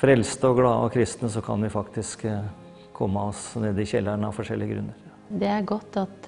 frelste 0.02 0.50
og 0.50 0.60
glade 0.60 0.88
og 0.88 0.92
kristne, 0.92 1.30
så 1.32 1.44
kan 1.46 1.64
vi 1.64 1.72
faktisk 1.72 2.26
eh, 2.28 2.50
komme 2.94 3.24
oss 3.32 3.54
ned 3.56 3.80
i 3.80 3.88
kjelleren 3.88 4.28
av 4.28 4.36
forskjellige 4.36 4.76
grunner. 4.76 4.98
Det 5.32 5.48
er 5.48 5.64
godt 5.64 5.96
at 5.96 6.28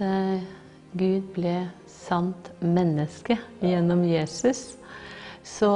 Gud 0.95 1.25
ble 1.35 1.57
sant 1.91 2.47
menneske 2.63 3.35
gjennom 3.59 4.05
Jesus. 4.07 4.77
Så 5.43 5.67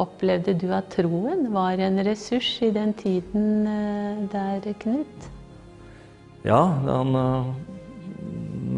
opplevde 0.00 0.54
du 0.56 0.70
at 0.72 0.88
troen 0.94 1.44
var 1.52 1.76
en 1.84 2.00
ressurs 2.06 2.48
i 2.64 2.70
den 2.72 2.94
tiden 2.96 3.68
der, 4.32 4.64
Knut? 4.80 5.28
Ja, 6.48 6.62
han 6.88 7.12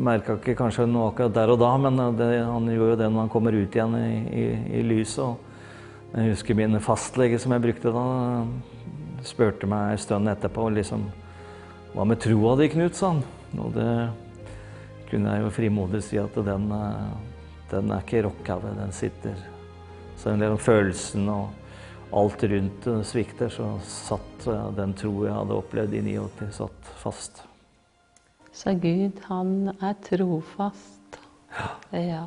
merka 0.07 0.37
ikke 0.39 0.57
kanskje 0.59 0.87
noe 0.89 1.11
akkurat 1.11 1.35
der 1.35 1.53
og 1.53 1.61
da, 1.61 1.73
men 1.81 2.01
det, 2.19 2.31
han 2.47 2.71
gjør 2.71 2.95
jo 2.95 2.99
det 3.01 3.11
når 3.11 3.25
han 3.25 3.33
kommer 3.33 3.57
ut 3.57 3.77
igjen 3.77 3.97
i, 3.99 4.11
i, 4.31 4.47
i 4.79 4.83
lyset. 4.87 5.53
jeg 6.15 6.33
husker 6.33 6.59
min 6.59 6.81
fastlege 6.81 7.39
som 7.43 7.55
jeg 7.55 7.65
brukte 7.67 7.93
da, 7.95 8.05
spurte 9.27 9.69
meg 9.71 9.95
en 9.95 10.03
stund 10.03 10.31
etterpå 10.31 10.69
liksom, 10.77 11.09
Hva 11.95 12.05
med 12.05 12.21
troa 12.21 12.57
di, 12.61 12.69
Knut? 12.69 12.95
sa 12.95 13.15
han. 13.15 13.23
Og 13.57 13.71
det 13.73 13.91
kunne 15.09 15.33
jeg 15.33 15.47
jo 15.47 15.53
frimodig 15.55 16.03
si 16.05 16.19
at 16.21 16.35
den, 16.45 16.67
den 17.71 17.93
er 17.95 18.03
ikke 18.05 18.27
rokka 18.27 18.59
ved, 18.61 18.77
den 18.77 18.93
sitter. 18.93 19.39
Så 20.21 20.33
en 20.33 20.43
del 20.43 20.57
av 20.57 20.61
følelsen 20.61 21.25
og 21.33 22.13
alt 22.17 22.45
rundt 22.53 22.89
svikter, 23.09 23.49
så 23.49 23.73
satt 23.83 24.47
den 24.77 24.95
troa 24.99 25.29
jeg 25.31 25.39
hadde 25.41 25.61
opplevd 25.61 25.97
i 25.97 26.05
89, 26.05 26.51
satt 26.61 26.97
fast. 27.01 27.47
Så 28.57 28.73
Gud, 28.81 29.19
han 29.29 29.69
er 29.85 29.99
trofast. 30.01 31.19
Ja. 31.93 32.01
ja. 32.01 32.23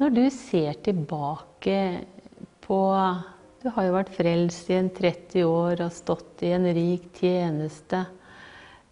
Når 0.00 0.14
du 0.16 0.22
ser 0.32 0.78
tilbake 0.84 1.76
på 2.64 2.78
Du 3.62 3.68
har 3.70 3.84
jo 3.86 3.92
vært 3.94 4.14
frelst 4.16 4.70
i 4.72 4.78
en 4.78 4.88
30 4.90 5.44
år 5.46 5.84
og 5.84 5.92
stått 5.94 6.42
i 6.42 6.54
en 6.56 6.64
rik 6.74 7.12
tjeneste. 7.20 8.00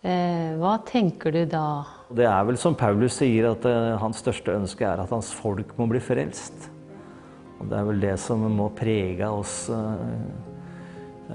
Eh, 0.01 0.53
hva 0.61 0.77
tenker 0.87 1.35
du 1.35 1.40
da? 1.51 1.83
Det 2.12 2.29
er 2.29 2.44
vel 2.46 2.61
som 2.61 2.77
Paulus 2.79 3.16
sier, 3.18 3.49
at 3.51 3.66
eh, 3.66 3.96
hans 3.99 4.20
største 4.23 4.55
ønske 4.55 4.87
er 4.87 5.03
at 5.03 5.11
hans 5.11 5.33
folk 5.35 5.75
må 5.81 5.88
bli 5.90 5.99
frelst. 6.05 6.70
Og 7.59 7.66
det 7.73 7.81
er 7.81 7.88
vel 7.88 8.05
det 8.05 8.14
som 8.23 8.46
må 8.46 8.68
prege 8.77 9.27
oss 9.27 9.64
eh, 9.75 11.35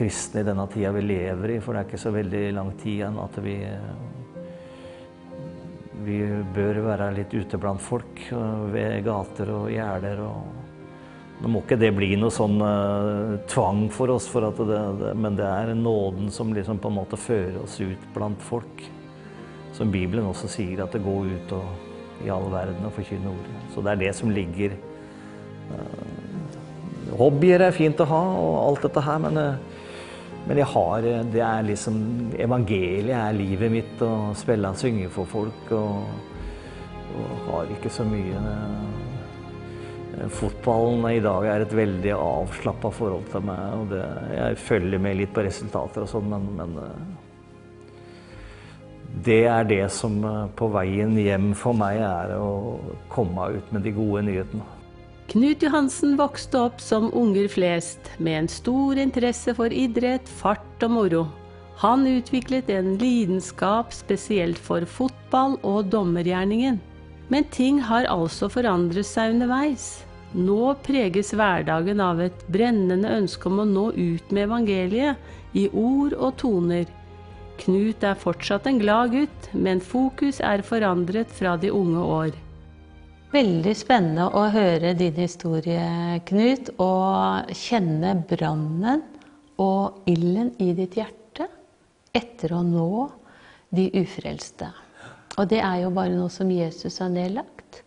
kristne 0.00 0.42
i 0.42 0.48
denne 0.50 0.66
tida 0.72 0.90
vi 0.96 1.06
lever 1.06 1.54
i. 1.54 1.62
For 1.62 1.76
det 1.76 1.84
er 1.84 1.92
ikke 1.92 2.06
så 2.08 2.16
veldig 2.16 2.44
lang 2.58 2.74
tid 2.80 2.96
igjen 2.96 3.22
at 3.22 3.38
vi 3.44 3.60
vi 6.04 6.20
bør 6.54 6.82
være 6.84 7.10
litt 7.16 7.34
ute 7.34 7.58
blant 7.60 7.82
folk 7.82 8.20
ved 8.72 9.02
gater 9.06 9.50
og 9.54 9.68
gjerder. 9.72 10.22
Nå 11.38 11.50
må 11.52 11.62
ikke 11.62 11.78
det 11.78 11.92
bli 11.94 12.16
noe 12.18 12.34
sånn 12.34 12.58
uh, 12.58 13.36
tvang 13.50 13.84
for 13.94 14.10
oss, 14.10 14.26
for 14.30 14.48
det, 14.48 14.64
det, 14.98 15.12
men 15.14 15.36
det 15.38 15.46
er 15.46 15.70
nåden 15.78 16.32
som 16.34 16.50
liksom 16.54 16.80
på 16.82 16.90
en 16.90 16.96
måte 16.98 17.18
fører 17.20 17.60
oss 17.62 17.76
ut 17.78 18.08
blant 18.14 18.42
folk. 18.42 18.82
Som 19.76 19.92
Bibelen 19.94 20.26
også 20.26 20.50
sier, 20.50 20.82
at 20.82 20.96
det 20.96 21.04
går 21.04 21.30
ut 21.36 21.54
og, 21.54 21.68
i 22.26 22.32
all 22.34 22.48
verden 22.50 22.88
og 22.88 22.94
forkynne 22.96 23.30
ordet. 23.30 23.58
Så 23.70 23.84
det 23.86 23.92
er 23.92 24.02
det 24.02 24.14
som 24.18 24.34
ligger 24.34 24.74
uh, 25.70 26.06
Hobbyer 27.18 27.62
er 27.68 27.72
fint 27.72 28.00
å 28.02 28.08
ha 28.10 28.22
og 28.36 28.56
alt 28.64 28.88
dette 28.88 29.04
her, 29.06 29.22
men 29.22 29.38
uh, 29.38 29.77
men 30.48 30.62
jeg 30.62 30.68
har, 30.72 31.04
det 31.28 31.42
er 31.44 31.66
liksom 31.66 31.98
Evangeliet 32.40 33.12
er 33.12 33.36
livet 33.36 33.72
mitt. 33.72 34.00
Å 34.00 34.32
spille 34.38 34.70
og 34.72 34.80
synge 34.80 35.10
for 35.12 35.28
folk. 35.28 35.72
Og, 35.76 36.08
og 37.18 37.42
har 37.50 37.74
ikke 37.74 37.92
så 37.92 38.06
mye 38.08 38.40
eh, 38.40 38.88
Fotballen 40.34 41.04
i 41.12 41.20
dag 41.22 41.44
er 41.46 41.62
et 41.62 41.74
veldig 41.76 42.14
avslappa 42.16 42.90
forhold 42.96 43.28
til 43.30 43.44
meg. 43.44 43.60
og 43.76 43.92
det, 43.92 44.02
Jeg 44.38 44.58
følger 44.64 45.04
med 45.04 45.20
litt 45.20 45.34
på 45.36 45.44
resultater 45.46 46.06
og 46.06 46.10
sånn, 46.10 46.32
men, 46.32 46.48
men 46.58 46.74
eh, 46.82 47.04
det 49.28 49.42
er 49.52 49.68
det 49.68 49.84
som 49.92 50.16
eh, 50.24 50.48
på 50.56 50.72
veien 50.72 51.12
hjem 51.20 51.52
for 51.58 51.76
meg 51.76 52.00
er 52.00 52.34
å 52.40 52.50
komme 53.12 53.52
ut 53.58 53.72
med 53.74 53.84
de 53.84 53.94
gode 54.00 54.24
nyhetene. 54.30 54.77
Knut 55.28 55.60
Johansen 55.62 56.14
vokste 56.16 56.56
opp 56.56 56.78
som 56.80 57.10
unger 57.12 57.50
flest, 57.52 58.00
med 58.16 58.38
en 58.38 58.46
stor 58.48 58.96
interesse 58.96 59.52
for 59.52 59.68
idrett, 59.68 60.24
fart 60.24 60.84
og 60.86 60.94
moro. 60.94 61.20
Han 61.82 62.06
utviklet 62.08 62.70
en 62.72 62.94
lidenskap 62.96 63.92
spesielt 63.92 64.56
for 64.56 64.88
fotball 64.88 65.58
og 65.60 65.92
dommergjerningen. 65.92 66.80
Men 67.28 67.44
ting 67.52 67.82
har 67.90 68.08
altså 68.08 68.48
forandret 68.48 69.04
seg 69.04 69.36
underveis. 69.36 69.90
Nå 70.32 70.72
preges 70.88 71.34
hverdagen 71.36 72.00
av 72.00 72.24
et 72.24 72.48
brennende 72.48 73.12
ønske 73.20 73.52
om 73.52 73.60
å 73.60 73.68
nå 73.68 73.86
ut 74.00 74.32
med 74.32 74.46
evangeliet 74.48 75.52
i 75.52 75.68
ord 75.68 76.16
og 76.16 76.38
toner. 76.40 76.88
Knut 77.60 78.00
er 78.00 78.16
fortsatt 78.16 78.64
en 78.70 78.80
glad 78.80 79.12
gutt, 79.12 79.52
men 79.52 79.84
fokus 79.84 80.40
er 80.40 80.64
forandret 80.64 81.28
fra 81.36 81.58
de 81.60 81.68
unge 81.68 82.10
år. 82.16 82.36
Veldig 83.28 83.74
spennende 83.76 84.24
å 84.32 84.46
høre 84.48 84.94
din 84.96 85.18
historie, 85.20 86.16
Knut, 86.24 86.70
og 86.80 87.50
kjenne 87.52 88.14
brannen 88.24 89.02
og 89.60 90.08
ilden 90.08 90.54
i 90.64 90.70
ditt 90.72 90.96
hjerte 90.96 91.44
etter 92.16 92.54
å 92.56 92.62
nå 92.64 93.04
de 93.68 93.84
ufrelste. 94.00 94.70
Og 95.36 95.50
det 95.52 95.60
er 95.60 95.82
jo 95.82 95.90
bare 95.92 96.14
noe 96.14 96.32
som 96.32 96.48
Jesus 96.48 96.96
har 97.04 97.12
nedlagt. 97.12 97.82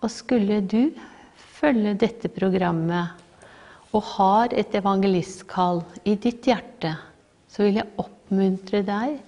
Og 0.00 0.08
skulle 0.08 0.62
du 0.64 0.96
følge 1.36 1.92
dette 2.00 2.32
programmet 2.32 3.92
og 3.92 4.08
har 4.14 4.56
et 4.56 4.72
evangelistkall 4.80 5.84
i 6.08 6.16
ditt 6.16 6.48
hjerte, 6.48 6.96
så 7.52 7.68
vil 7.68 7.82
jeg 7.82 7.92
oppmuntre 8.00 8.80
deg 8.88 9.20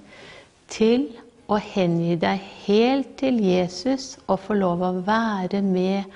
til 0.73 1.11
og 1.47 1.63
hengi 1.63 2.17
deg 2.19 2.43
helt 2.67 3.15
til 3.21 3.39
Jesus 3.45 4.17
og 4.27 4.41
få 4.47 4.57
lov 4.59 4.83
å 4.83 4.93
være 5.07 5.63
med 5.63 6.11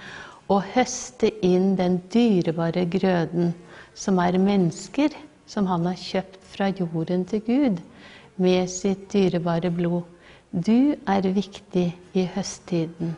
og 0.51 0.67
høste 0.75 1.31
inn 1.47 1.77
den 1.79 2.01
dyrebare 2.11 2.87
grøden 2.91 3.53
som 3.95 4.19
er 4.23 4.39
mennesker 4.43 5.15
som 5.51 5.67
han 5.71 5.87
har 5.87 5.99
kjøpt 5.99 6.41
fra 6.53 6.71
jorden 6.75 7.25
til 7.31 7.45
Gud 7.47 7.83
med 8.41 8.71
sitt 8.73 9.07
dyrebare 9.13 9.71
blod. 9.75 10.03
Du 10.51 10.97
er 11.07 11.29
viktig 11.35 11.91
i 12.15 12.25
høsttiden. 12.35 13.15